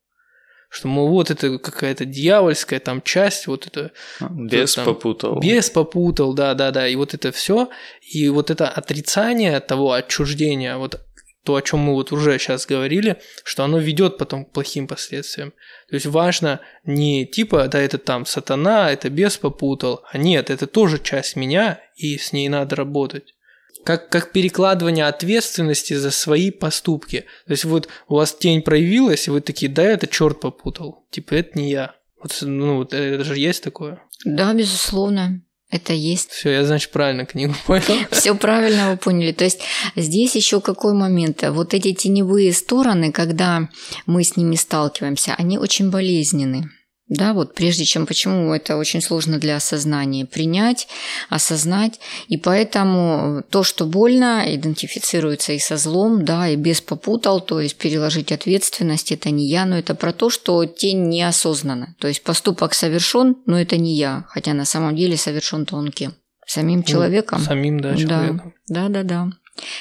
что, 0.71 0.87
мол, 0.87 1.09
вот 1.09 1.31
это 1.31 1.59
какая-то 1.59 2.05
дьявольская 2.05 2.79
там 2.79 3.03
часть, 3.03 3.49
вот 3.49 3.67
это... 3.67 3.91
А, 4.21 4.29
бес 4.31 4.75
там, 4.75 4.85
попутал. 4.85 5.41
Бес 5.41 5.69
попутал, 5.69 6.33
да-да-да, 6.33 6.87
и 6.87 6.95
вот 6.95 7.13
это 7.13 7.33
все, 7.33 7.69
и 8.01 8.29
вот 8.29 8.51
это 8.51 8.69
отрицание 8.69 9.59
того 9.59 9.93
отчуждения, 9.93 10.77
вот 10.77 11.01
то, 11.43 11.57
о 11.57 11.63
чем 11.63 11.81
мы 11.81 11.95
вот 11.95 12.13
уже 12.13 12.39
сейчас 12.39 12.67
говорили, 12.67 13.21
что 13.43 13.65
оно 13.65 13.79
ведет 13.79 14.17
потом 14.17 14.45
к 14.45 14.53
плохим 14.53 14.87
последствиям. 14.87 15.53
То 15.89 15.95
есть 15.95 16.07
важно 16.07 16.61
не 16.85 17.27
типа, 17.27 17.67
да, 17.67 17.81
это 17.81 17.99
там 17.99 18.25
сатана, 18.25 18.93
это 18.93 19.11
бес 19.11 19.39
попутал, 19.39 20.05
а 20.13 20.19
нет, 20.19 20.51
это 20.51 20.67
тоже 20.67 21.03
часть 21.03 21.35
меня, 21.35 21.81
и 21.97 22.17
с 22.17 22.33
ней 22.33 22.49
надо 22.49 22.77
работать 22.77 23.35
как, 23.85 24.09
как 24.09 24.33
перекладывание 24.33 25.07
ответственности 25.07 25.95
за 25.95 26.11
свои 26.11 26.51
поступки. 26.51 27.25
То 27.47 27.53
есть 27.53 27.64
вот 27.64 27.88
у 28.09 28.16
вас 28.16 28.35
тень 28.35 28.62
проявилась, 28.62 29.27
и 29.27 29.31
вы 29.31 29.40
такие, 29.40 29.71
да, 29.71 29.85
это 29.85 30.07
черт 30.07 30.40
попутал. 30.40 31.07
Типа, 31.11 31.35
это 31.35 31.59
не 31.59 31.71
я. 31.71 31.95
Вот, 32.23 32.37
ну, 32.43 32.77
вот 32.77 32.93
это 32.93 33.25
же 33.25 33.38
есть 33.38 33.62
такое. 33.62 34.03
Да, 34.25 34.53
безусловно. 34.53 35.43
Это 35.71 35.93
есть. 35.93 36.31
Все, 36.33 36.51
я, 36.51 36.64
значит, 36.64 36.90
правильно 36.90 37.25
книгу 37.25 37.55
понял. 37.66 37.85
Все 38.11 38.35
правильно 38.35 38.90
вы 38.90 38.97
поняли. 38.97 39.33
То 39.33 39.45
есть 39.45 39.61
здесь 39.95 40.35
еще 40.35 40.61
какой 40.61 40.95
момент? 40.95 41.45
Вот 41.49 41.75
эти 41.75 41.93
теневые 41.93 42.53
стороны, 42.53 43.12
когда 43.12 43.69
мы 44.05 44.25
с 44.25 44.37
ними 44.37 44.57
сталкиваемся, 44.57 45.35
они 45.38 45.59
очень 45.59 45.90
болезненны. 45.90 46.71
Да, 47.11 47.35
вот 47.35 47.55
прежде 47.55 47.85
чем 47.85 48.07
почему 48.07 48.55
это 48.55 48.77
очень 48.77 49.03
сложно 49.03 49.38
для 49.40 49.57
осознания 49.57 50.27
принять, 50.27 50.87
осознать, 51.29 51.99
и 52.29 52.37
поэтому 52.37 53.42
то, 53.51 53.64
что 53.64 53.85
больно, 53.85 54.44
идентифицируется 54.46 55.53
и 55.53 55.59
со 55.59 55.77
злом, 55.77 56.25
да, 56.25 56.49
и 56.49 56.55
без 56.55 56.81
попутал, 56.81 57.40
то 57.40 57.61
есть 57.61 57.77
переложить 57.77 58.31
ответственность, 58.31 59.11
это 59.11 59.31
не 59.31 59.49
я, 59.49 59.64
но 59.66 59.77
это 59.77 59.96
про 59.96 60.12
то, 60.12 60.31
что 60.31 60.64
тень 60.66 61.09
неосознанна, 61.09 61.96
то 61.99 62.07
есть 62.07 62.23
поступок 62.23 62.75
совершен, 62.75 63.37
но 63.44 63.61
это 63.61 63.77
не 63.77 63.96
я, 63.96 64.25
хотя 64.29 64.55
на 64.55 64.64
самом 64.64 64.94
деле 64.94 65.16
совершен-то 65.16 65.75
он 65.75 65.90
кем? 65.90 66.14
Самим 66.46 66.79
ну, 66.79 66.85
человеком. 66.85 67.40
Самим, 67.40 67.81
да, 67.81 67.96
человеком. 67.96 68.55
Да, 68.68 68.88
да, 68.88 69.03
да, 69.03 69.27
да. 69.27 69.31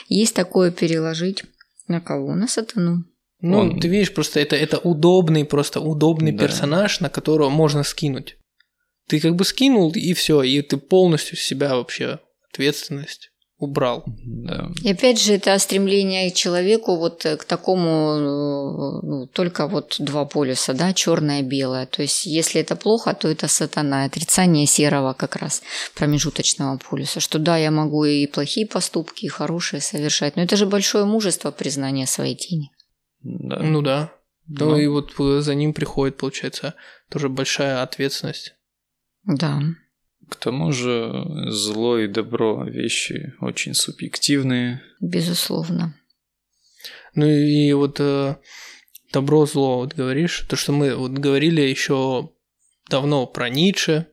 Есть 0.07 0.33
такое 0.33 0.71
переложить 0.71 1.43
на 1.87 2.01
кого? 2.01 2.33
На 2.33 2.47
сатану. 2.47 3.03
Ну, 3.41 3.59
он... 3.59 3.79
ты 3.79 3.87
видишь, 3.87 4.13
просто 4.13 4.39
это, 4.39 4.55
это 4.55 4.77
удобный, 4.79 5.45
просто 5.45 5.79
удобный 5.79 6.31
да. 6.31 6.45
персонаж, 6.45 6.99
на 6.99 7.09
которого 7.09 7.49
можно 7.49 7.83
скинуть. 7.83 8.37
Ты 9.07 9.19
как 9.19 9.35
бы 9.35 9.45
скинул, 9.45 9.91
и 9.91 10.13
все, 10.13 10.43
и 10.43 10.61
ты 10.61 10.77
полностью 10.77 11.37
себя 11.37 11.75
вообще 11.75 12.19
ответственность 12.51 13.31
убрал. 13.59 14.03
Да. 14.25 14.69
И 14.83 14.91
опять 14.91 15.21
же, 15.21 15.33
это 15.33 15.57
стремление 15.59 16.31
к 16.31 16.33
человеку 16.33 16.95
вот 16.95 17.23
к 17.23 17.43
такому, 17.43 19.01
ну, 19.03 19.27
только 19.27 19.67
вот 19.67 19.97
два 19.99 20.25
полюса, 20.25 20.73
да, 20.73 20.93
черное 20.93 21.41
и 21.41 21.43
белое. 21.43 21.85
То 21.85 22.01
есть, 22.01 22.25
если 22.25 22.61
это 22.61 22.75
плохо, 22.75 23.13
то 23.13 23.27
это 23.27 23.47
сатана, 23.47 24.05
отрицание 24.05 24.65
серого 24.65 25.13
как 25.13 25.35
раз 25.35 25.61
промежуточного 25.95 26.77
полюса, 26.77 27.19
что 27.19 27.37
да, 27.37 27.57
я 27.57 27.69
могу 27.69 28.05
и 28.05 28.27
плохие 28.27 28.65
поступки, 28.65 29.25
и 29.25 29.29
хорошие 29.29 29.81
совершать, 29.81 30.37
но 30.37 30.43
это 30.43 30.55
же 30.55 30.65
большое 30.65 31.03
мужество 31.03 31.51
признания 31.51 32.07
своей 32.07 32.35
тени. 32.35 32.71
Да. 33.21 33.59
Ну 33.59 33.81
да. 33.81 34.13
Ну 34.47 34.77
и 34.77 34.87
вот 34.87 35.13
за 35.43 35.53
ним 35.53 35.73
приходит, 35.73 36.17
получается, 36.17 36.75
тоже 37.09 37.29
большая 37.29 37.83
ответственность. 37.83 38.55
Да. 39.23 39.61
К 40.27 40.35
тому 40.35 40.71
же 40.71 41.25
зло 41.49 41.97
и 41.97 42.07
добро 42.07 42.63
вещи 42.65 43.33
очень 43.41 43.73
субъективные. 43.73 44.81
Безусловно. 44.99 45.95
Ну 47.15 47.27
и 47.27 47.73
вот 47.73 47.99
э, 47.99 48.35
добро, 49.11 49.45
зло, 49.45 49.77
вот 49.77 49.93
говоришь, 49.93 50.45
то, 50.49 50.55
что 50.55 50.71
мы 50.71 50.95
вот 50.95 51.11
говорили 51.11 51.61
еще 51.61 52.31
давно 52.89 53.25
про 53.27 53.49
Ницше, 53.49 54.07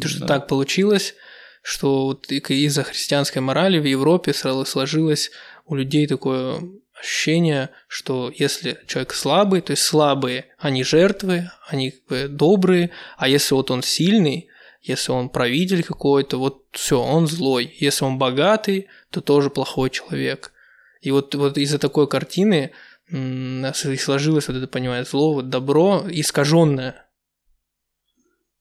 то, 0.00 0.08
что 0.08 0.20
да. 0.20 0.26
так 0.26 0.48
получилось, 0.48 1.14
что 1.62 2.06
вот 2.06 2.30
из-за 2.30 2.84
христианской 2.84 3.42
морали 3.42 3.78
в 3.78 3.84
Европе 3.84 4.32
сложилось 4.32 5.30
у 5.64 5.74
людей 5.74 6.06
такое 6.06 6.60
ощущение, 7.00 7.70
что 7.86 8.32
если 8.34 8.78
человек 8.86 9.12
слабый, 9.12 9.60
то 9.60 9.72
есть 9.72 9.82
слабые, 9.82 10.46
они 10.58 10.84
жертвы, 10.84 11.50
они 11.68 11.90
как 11.92 12.06
бы 12.06 12.28
добрые, 12.28 12.90
а 13.16 13.28
если 13.28 13.54
вот 13.54 13.70
он 13.70 13.82
сильный, 13.82 14.48
если 14.82 15.12
он 15.12 15.28
правитель 15.28 15.82
какой-то, 15.82 16.38
вот 16.38 16.66
все, 16.72 17.00
он 17.00 17.26
злой. 17.26 17.76
Если 17.78 18.04
он 18.04 18.16
богатый, 18.18 18.86
то 19.10 19.20
тоже 19.20 19.50
плохой 19.50 19.90
человек. 19.90 20.52
И 21.00 21.10
вот, 21.10 21.34
вот 21.34 21.58
из-за 21.58 21.78
такой 21.78 22.08
картины 22.08 22.72
сложилось 23.10 24.48
вот 24.48 24.56
это 24.56 24.66
понимание 24.66 25.04
зло, 25.04 25.34
вот 25.34 25.48
добро 25.48 26.04
искаженное. 26.08 27.06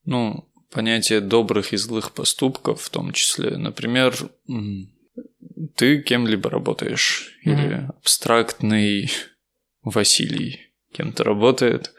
Ну, 0.06 0.50
понятие 0.72 1.22
добрых 1.22 1.74
и 1.74 1.78
злых 1.78 2.14
поступков 2.14 2.82
в 2.82 2.90
том 2.90 3.14
числе. 3.14 3.58
Например, 3.58 4.16
ты 5.76 6.02
кем-либо 6.02 6.50
работаешь, 6.50 7.32
mm-hmm. 7.46 7.52
или 7.52 7.90
абстрактный 8.00 9.12
Василий 9.84 10.74
кем-то 10.94 11.24
работает, 11.24 11.94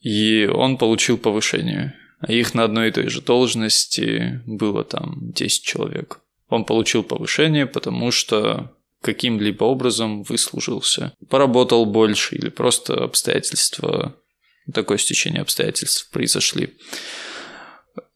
и 0.00 0.46
он 0.52 0.78
получил 0.78 1.18
повышение. 1.18 1.94
А 2.20 2.32
их 2.32 2.54
на 2.54 2.64
одной 2.64 2.88
и 2.88 2.92
той 2.92 3.08
же 3.08 3.20
должности 3.20 4.40
было 4.46 4.82
там 4.84 5.32
10 5.32 5.62
человек. 5.62 6.20
Он 6.48 6.64
получил 6.64 7.02
повышение, 7.02 7.66
потому 7.66 8.10
что 8.10 8.74
каким-либо 9.02 9.64
образом 9.64 10.22
выслужился. 10.22 11.12
Поработал 11.28 11.84
больше 11.84 12.36
или 12.36 12.48
просто 12.48 13.04
обстоятельства, 13.04 14.16
такое 14.72 14.96
стечение 14.96 15.42
обстоятельств 15.42 16.10
произошли. 16.10 16.74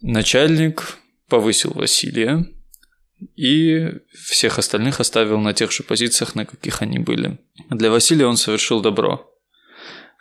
Начальник 0.00 0.96
повысил 1.28 1.72
Василия, 1.74 2.46
и 3.36 3.90
всех 4.14 4.58
остальных 4.58 5.00
оставил 5.00 5.40
на 5.40 5.52
тех 5.52 5.72
же 5.72 5.82
позициях, 5.82 6.34
на 6.34 6.46
каких 6.46 6.82
они 6.82 6.98
были. 6.98 7.38
Для 7.70 7.90
Василия 7.90 8.26
он 8.26 8.36
совершил 8.36 8.80
добро. 8.80 9.32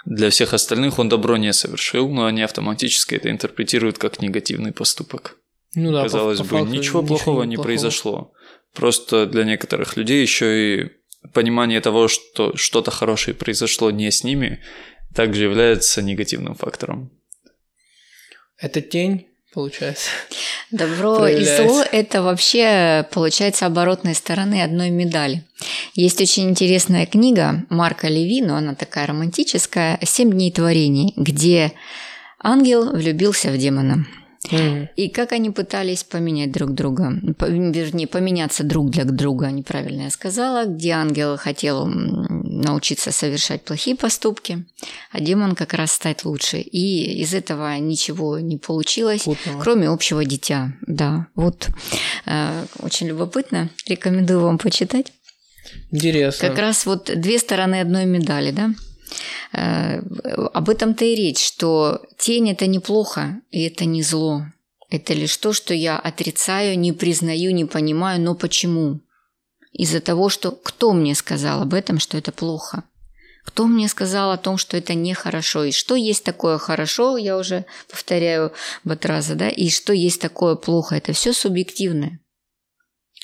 Для 0.06 0.30
всех 0.30 0.54
остальных 0.54 1.00
он 1.00 1.10
добро 1.10 1.38
не 1.38 1.54
совершил, 1.54 2.10
но 2.10 2.26
они 2.26 2.42
автоматически 2.42 3.16
это 3.16 3.30
интерпретируют 3.30 3.98
как 3.98 4.22
негативный 4.22 4.72
поступок. 4.72 5.38
Ну 5.76 5.92
да, 5.92 6.04
Казалось 6.04 6.38
по, 6.40 6.44
по 6.44 6.50
бы, 6.50 6.60
факту, 6.60 6.74
ничего 6.74 7.04
плохого 7.04 7.44
не 7.44 7.56
плохого. 7.56 7.68
произошло. 7.68 8.34
Просто 8.74 9.26
для 9.26 9.44
некоторых 9.44 9.98
людей 9.98 10.22
еще 10.22 10.82
и 10.82 10.92
понимание 11.34 11.82
того, 11.82 12.08
что 12.08 12.56
что-то 12.56 12.90
хорошее 12.90 13.36
произошло 13.36 13.92
не 13.92 14.10
с 14.10 14.24
ними, 14.24 14.64
также 15.14 15.44
является 15.44 16.02
негативным 16.02 16.56
фактором. 16.56 17.12
Это 18.58 18.82
тень 18.82 19.27
получается. 19.54 20.10
Добро 20.72 21.28
и 21.28 21.44
зло– 21.44 21.84
это 21.92 22.22
вообще, 22.22 23.06
получается, 23.12 23.66
оборотные 23.66 24.16
стороны 24.16 24.62
одной 24.62 24.90
медали. 24.90 25.44
Есть 25.94 26.22
очень 26.22 26.50
интересная 26.50 27.06
книга 27.06 27.66
Марка 27.70 28.08
Леви, 28.08 28.42
но 28.42 28.56
она 28.56 28.76
такая 28.76 29.08
романтическая, 29.08 30.00
«Семь 30.04 30.32
дней 30.32 30.52
творений», 30.52 31.14
где 31.16 31.72
ангел 32.42 32.92
влюбился 32.92 33.50
в 33.50 33.58
демона. 33.58 34.06
Mm. 34.52 34.88
И 34.96 35.10
как 35.10 35.32
они 35.32 35.50
пытались 35.50 36.04
поменять 36.04 36.52
друг 36.52 36.74
друга, 36.74 37.14
вернее, 37.40 38.08
поменяться 38.08 38.64
друг 38.64 38.90
для 38.90 39.04
друга, 39.04 39.48
неправильно 39.52 40.04
я 40.04 40.10
сказала, 40.10 40.66
где 40.66 40.92
ангел 40.92 41.38
хотел 41.38 41.86
научиться 41.86 43.12
совершать 43.12 43.64
плохие 43.64 43.96
поступки, 43.96 44.66
а 45.12 45.20
демон 45.20 45.56
как 45.56 45.74
раз 45.74 45.92
стать 45.92 46.26
лучше. 46.26 46.60
И 46.60 47.22
из 47.22 47.34
этого 47.34 47.78
ничего 47.78 48.40
не 48.40 48.58
получилось, 48.58 49.24
Путного. 49.24 49.62
кроме 49.62 49.90
общего 49.90 50.24
дитя. 50.26 50.74
Да, 50.86 51.28
вот 51.36 51.68
э, 52.26 52.66
очень 52.80 53.08
любопытно. 53.08 53.70
Рекомендую 53.88 54.42
вам 54.42 54.58
почитать. 54.58 55.12
Интересно. 55.92 56.48
Как 56.48 56.58
раз 56.60 56.86
вот 56.86 57.12
две 57.16 57.40
стороны 57.40 57.82
одной 57.82 58.06
медали, 58.06 58.52
да? 58.52 58.72
Э, 59.54 60.00
об 60.54 60.70
этом-то 60.70 61.06
и 61.06 61.16
речь, 61.16 61.46
что 61.46 62.02
тень 62.18 62.52
это 62.52 62.68
неплохо, 62.68 63.42
и 63.52 63.64
это 63.64 63.86
не 63.86 64.04
зло. 64.04 64.46
Это 64.90 65.14
лишь 65.14 65.36
то, 65.38 65.54
что 65.54 65.74
я 65.74 65.98
отрицаю, 66.00 66.78
не 66.80 66.94
признаю, 66.94 67.52
не 67.52 67.66
понимаю, 67.66 68.22
но 68.22 68.36
почему? 68.36 69.02
Из-за 69.74 70.00
того, 70.00 70.30
что 70.30 70.52
кто 70.52 70.94
мне 70.94 71.14
сказал 71.16 71.62
об 71.62 71.74
этом, 71.74 72.00
что 72.00 72.18
это 72.18 72.32
плохо? 72.32 72.84
Кто 73.46 73.66
мне 73.68 73.88
сказал 73.88 74.32
о 74.32 74.38
том, 74.38 74.58
что 74.58 74.76
это 74.76 74.94
нехорошо? 74.94 75.64
И 75.64 75.72
что 75.72 75.96
есть 75.96 76.24
такое 76.24 76.58
хорошо, 76.58 77.18
я 77.18 77.38
уже 77.38 77.66
повторяю 77.90 78.52
Батраза, 78.84 79.36
да? 79.36 79.50
И 79.50 79.70
что 79.70 79.94
есть 79.94 80.22
такое 80.22 80.56
плохо? 80.56 80.96
Это 80.96 81.14
все 81.14 81.34
субъективное 81.34 82.20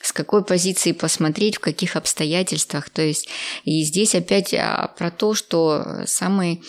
с 0.03 0.11
какой 0.11 0.43
позиции 0.43 0.91
посмотреть, 0.91 1.55
в 1.55 1.59
каких 1.59 1.95
обстоятельствах. 1.95 2.89
То 2.89 3.01
есть, 3.01 3.29
и 3.63 3.83
здесь 3.83 4.13
опять 4.13 4.53
а, 4.53 4.93
про 4.97 5.09
то, 5.09 5.33
что 5.33 6.03
самый 6.05 6.61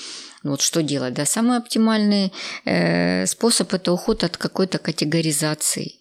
ну 0.44 0.52
вот 0.52 0.60
что 0.60 0.82
делать, 0.82 1.14
да, 1.14 1.24
самый 1.24 1.56
оптимальный 1.56 2.30
э, 2.66 3.24
способ 3.26 3.72
это 3.72 3.92
уход 3.92 4.24
от 4.24 4.36
какой-то 4.36 4.78
категоризации, 4.78 5.94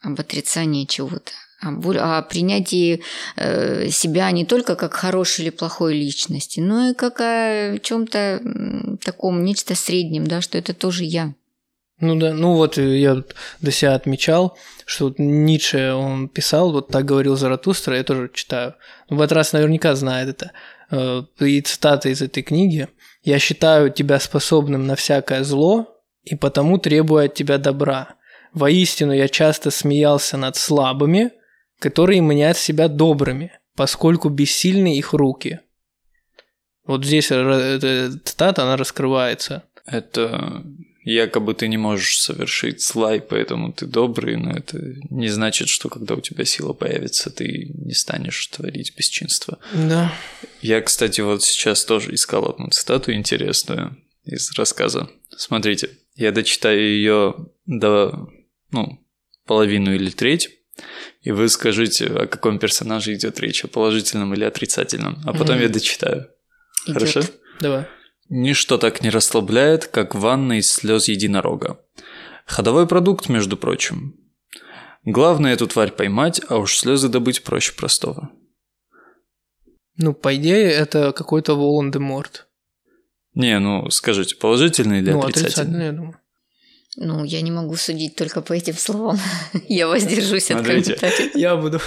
об 0.00 0.18
отрицании 0.18 0.86
чего-то, 0.86 1.32
о, 1.60 2.18
о 2.18 2.22
принятии 2.22 3.02
э, 3.36 3.90
себя 3.90 4.30
не 4.30 4.46
только 4.46 4.76
как 4.76 4.94
хорошей 4.94 5.42
или 5.42 5.50
плохой 5.50 5.92
личности, 5.92 6.60
но 6.60 6.88
и 6.88 6.94
как 6.94 7.20
о 7.20 7.78
чем-то 7.82 8.98
таком, 9.04 9.44
нечто 9.44 9.74
среднем, 9.74 10.26
да, 10.26 10.40
что 10.40 10.56
это 10.56 10.72
тоже 10.72 11.04
я. 11.04 11.34
Ну 12.02 12.16
да, 12.16 12.34
ну 12.34 12.54
вот 12.54 12.78
я 12.78 13.22
до 13.60 13.70
себя 13.70 13.94
отмечал, 13.94 14.58
что 14.86 15.04
вот 15.04 15.20
Ницше, 15.20 15.92
он 15.92 16.28
писал, 16.28 16.72
вот 16.72 16.88
так 16.88 17.04
говорил 17.04 17.36
Заратустра, 17.36 17.96
я 17.96 18.02
тоже 18.02 18.28
читаю. 18.34 18.74
Ну, 19.08 19.18
вот 19.18 19.30
раз 19.30 19.52
наверняка 19.52 19.94
знает 19.94 20.28
это. 20.28 20.50
Э, 20.90 21.22
и 21.38 21.60
цитата 21.60 22.08
из 22.08 22.20
этой 22.20 22.42
книги. 22.42 22.88
«Я 23.22 23.38
считаю 23.38 23.88
тебя 23.88 24.18
способным 24.18 24.84
на 24.88 24.96
всякое 24.96 25.44
зло, 25.44 25.96
и 26.24 26.34
потому 26.34 26.78
требую 26.78 27.26
от 27.26 27.34
тебя 27.34 27.56
добра. 27.58 28.16
Воистину 28.52 29.12
я 29.12 29.28
часто 29.28 29.70
смеялся 29.70 30.36
над 30.36 30.56
слабыми, 30.56 31.30
которые 31.78 32.20
мнят 32.20 32.58
себя 32.58 32.88
добрыми, 32.88 33.52
поскольку 33.76 34.28
бессильны 34.28 34.98
их 34.98 35.12
руки». 35.12 35.60
Вот 36.84 37.04
здесь 37.04 37.30
эта 37.30 38.18
цитата, 38.24 38.64
она 38.64 38.76
раскрывается. 38.76 39.62
Это 39.86 40.64
якобы 41.04 41.54
ты 41.54 41.68
не 41.68 41.76
можешь 41.76 42.20
совершить 42.20 42.82
зла, 42.82 43.16
и 43.16 43.20
поэтому 43.20 43.72
ты 43.72 43.86
добрый, 43.86 44.36
но 44.36 44.52
это 44.52 44.78
не 45.10 45.28
значит, 45.28 45.68
что 45.68 45.88
когда 45.88 46.14
у 46.14 46.20
тебя 46.20 46.44
сила 46.44 46.72
появится, 46.72 47.30
ты 47.30 47.70
не 47.74 47.94
станешь 47.94 48.46
творить 48.46 48.94
бесчинство. 48.96 49.58
Да. 49.72 50.12
Я, 50.60 50.80
кстати, 50.80 51.20
вот 51.20 51.42
сейчас 51.42 51.84
тоже 51.84 52.14
искал 52.14 52.48
одну 52.48 52.68
цитату 52.68 53.12
интересную 53.12 53.96
из 54.24 54.52
рассказа. 54.56 55.10
Смотрите, 55.36 55.90
я 56.14 56.30
дочитаю 56.30 56.80
ее 56.80 57.34
до, 57.66 58.28
ну, 58.70 59.04
половину 59.46 59.94
или 59.94 60.10
треть, 60.10 60.50
и 61.22 61.32
вы 61.32 61.48
скажите, 61.48 62.06
о 62.06 62.26
каком 62.26 62.58
персонаже 62.58 63.14
идет 63.14 63.40
речь, 63.40 63.64
о 63.64 63.68
положительном 63.68 64.34
или 64.34 64.44
отрицательном, 64.44 65.20
а 65.24 65.32
потом 65.32 65.58
mm-hmm. 65.58 65.62
я 65.62 65.68
дочитаю. 65.68 66.28
Идёт. 66.86 66.94
Хорошо? 66.94 67.22
Давай. 67.60 67.86
Ничто 68.34 68.78
так 68.78 69.02
не 69.02 69.10
расслабляет, 69.10 69.88
как 69.88 70.14
ванна 70.14 70.58
из 70.58 70.72
слез 70.72 71.06
единорога. 71.06 71.78
Ходовой 72.46 72.86
продукт, 72.86 73.28
между 73.28 73.58
прочим. 73.58 74.16
Главное 75.04 75.52
эту 75.52 75.66
тварь 75.66 75.92
поймать, 75.92 76.40
а 76.48 76.56
уж 76.56 76.78
слезы 76.78 77.10
добыть 77.10 77.42
проще 77.42 77.74
простого. 77.74 78.30
Ну, 79.98 80.14
по 80.14 80.34
идее, 80.34 80.70
это 80.70 81.12
какой-то 81.12 81.54
Волан-де-Морт. 81.56 82.46
Не, 83.34 83.58
ну 83.58 83.90
скажите, 83.90 84.34
положительный 84.36 85.00
или 85.00 85.10
ну, 85.10 85.18
отрицательный? 85.20 85.48
отрицательный, 85.48 85.84
я 85.84 85.92
думаю. 85.92 86.20
Ну, 86.96 87.24
я 87.24 87.42
не 87.42 87.50
могу 87.50 87.76
судить 87.76 88.16
только 88.16 88.40
по 88.40 88.54
этим 88.54 88.78
словам. 88.78 89.18
я 89.68 89.86
воздержусь 89.86 90.50
от 90.50 90.64
Смотрите. 90.64 90.94
комментариев. 90.94 91.36
Я 91.36 91.56
буду. 91.56 91.80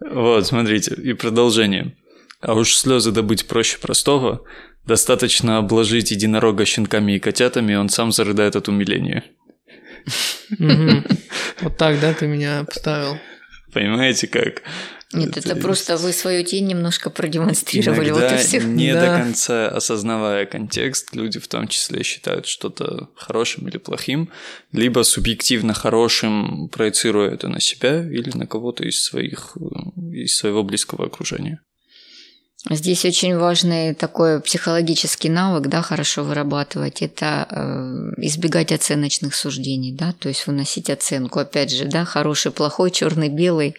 Вот, 0.00 0.44
смотрите, 0.44 0.92
и 0.96 1.12
продолжение. 1.12 1.96
А 2.40 2.54
уж 2.54 2.74
слезы 2.74 3.12
добыть 3.12 3.46
проще 3.46 3.78
простого. 3.78 4.44
Достаточно 4.86 5.58
обложить 5.58 6.10
единорога 6.10 6.64
щенками 6.64 7.12
и 7.12 7.18
котятами, 7.18 7.74
он 7.74 7.88
сам 7.88 8.12
зарыдает 8.12 8.56
от 8.56 8.68
умиления. 8.68 9.24
Вот 11.60 11.76
так, 11.78 12.00
да, 12.00 12.12
ты 12.12 12.26
меня 12.26 12.64
поставил. 12.64 13.18
Понимаете 13.72 14.26
как? 14.26 14.62
Нет, 15.12 15.36
это 15.36 15.54
просто 15.56 15.96
вы 15.96 16.12
свою 16.12 16.44
тень 16.44 16.66
немножко 16.66 17.08
продемонстрировали, 17.08 18.10
вот 18.10 18.32
и 18.32 18.64
не 18.66 18.92
Да. 18.92 19.00
до 19.00 19.22
конца 19.22 19.68
осознавая 19.68 20.44
контекст, 20.44 21.14
люди 21.14 21.38
в 21.38 21.46
том 21.46 21.68
числе 21.68 22.02
считают 22.02 22.46
что-то 22.46 23.10
хорошим 23.14 23.68
или 23.68 23.78
плохим, 23.78 24.30
либо 24.72 25.02
субъективно 25.02 25.72
хорошим, 25.72 26.68
проецируя 26.68 27.30
это 27.30 27.48
на 27.48 27.60
себя 27.60 28.02
или 28.02 28.30
на 28.36 28.46
кого-то 28.46 28.84
из 28.84 29.04
своих 29.04 29.56
э, 29.56 30.00
из 30.14 30.36
своего 30.36 30.64
близкого 30.64 31.06
окружения. 31.06 31.60
Здесь 32.70 33.04
очень 33.04 33.36
важный 33.36 33.94
такой 33.94 34.40
психологический 34.40 35.28
навык, 35.28 35.66
да, 35.68 35.82
хорошо 35.82 36.24
вырабатывать, 36.24 37.02
это 37.02 37.46
э, 37.50 38.22
избегать 38.22 38.72
оценочных 38.72 39.34
суждений, 39.34 39.92
да, 39.92 40.14
то 40.18 40.30
есть 40.30 40.46
выносить 40.46 40.88
оценку, 40.88 41.40
опять 41.40 41.70
же, 41.70 41.84
да, 41.84 42.06
хороший, 42.06 42.52
плохой, 42.52 42.90
черный, 42.90 43.28
белый 43.28 43.76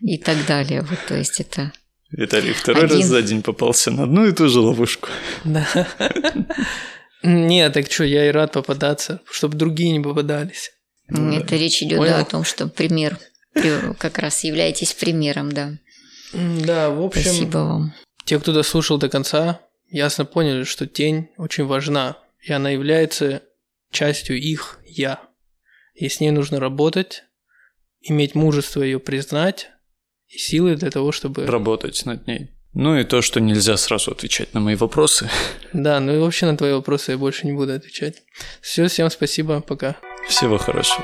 и 0.00 0.18
так 0.18 0.36
далее. 0.46 0.82
Вот, 0.82 0.98
то 1.08 1.16
есть 1.16 1.40
это 1.40 1.72
Виталий 2.12 2.52
второй 2.52 2.84
Один. 2.84 2.98
раз 2.98 3.06
за 3.06 3.22
день 3.22 3.42
попался 3.42 3.90
на 3.90 4.04
одну 4.04 4.26
и 4.26 4.32
ту 4.32 4.48
же 4.48 4.60
ловушку. 4.60 5.08
Да. 5.44 5.66
Нет, 7.24 7.72
так 7.72 7.90
что, 7.90 8.04
я 8.04 8.28
и 8.28 8.30
рад 8.30 8.52
попадаться, 8.52 9.20
чтобы 9.30 9.56
другие 9.56 9.90
не 9.92 10.00
попадались. 10.00 10.72
это 11.08 11.56
речь 11.56 11.82
идет 11.82 12.00
о 12.00 12.24
том, 12.24 12.44
что 12.44 12.68
пример 12.68 13.18
при- 13.52 13.94
как 13.94 14.18
раз 14.18 14.44
являетесь 14.44 14.92
примером, 14.92 15.50
да. 15.50 15.72
Да, 16.32 16.90
в 16.90 17.02
общем, 17.02 17.22
Спасибо 17.22 17.58
вам. 17.58 17.94
Те, 18.24 18.38
кто 18.38 18.52
дослушал 18.52 18.98
до 18.98 19.08
конца, 19.08 19.60
ясно 19.88 20.24
поняли, 20.24 20.64
что 20.64 20.86
тень 20.86 21.28
очень 21.36 21.64
важна, 21.64 22.18
и 22.40 22.52
она 22.52 22.70
является 22.70 23.42
частью 23.90 24.38
их 24.40 24.80
«я». 24.84 25.20
И 25.94 26.08
с 26.08 26.20
ней 26.20 26.30
нужно 26.30 26.58
работать, 26.58 27.24
иметь 28.00 28.34
мужество 28.34 28.82
ее 28.82 28.98
признать 28.98 29.70
и 30.28 30.38
силы 30.38 30.76
для 30.76 30.90
того, 30.90 31.12
чтобы... 31.12 31.46
Работать 31.46 32.04
над 32.06 32.26
ней. 32.26 32.50
Ну 32.74 32.96
и 32.98 33.04
то, 33.04 33.20
что 33.20 33.38
нельзя 33.40 33.76
сразу 33.76 34.12
отвечать 34.12 34.54
на 34.54 34.60
мои 34.60 34.74
вопросы. 34.74 35.28
Да, 35.72 36.00
ну 36.00 36.14
и 36.14 36.18
вообще 36.18 36.46
на 36.46 36.56
твои 36.56 36.72
вопросы 36.72 37.12
я 37.12 37.18
больше 37.18 37.46
не 37.46 37.52
буду 37.52 37.72
отвечать. 37.72 38.22
Все, 38.60 38.88
всем 38.88 39.10
спасибо, 39.10 39.60
пока. 39.60 39.96
Всего 40.28 40.58
хорошего. 40.58 41.02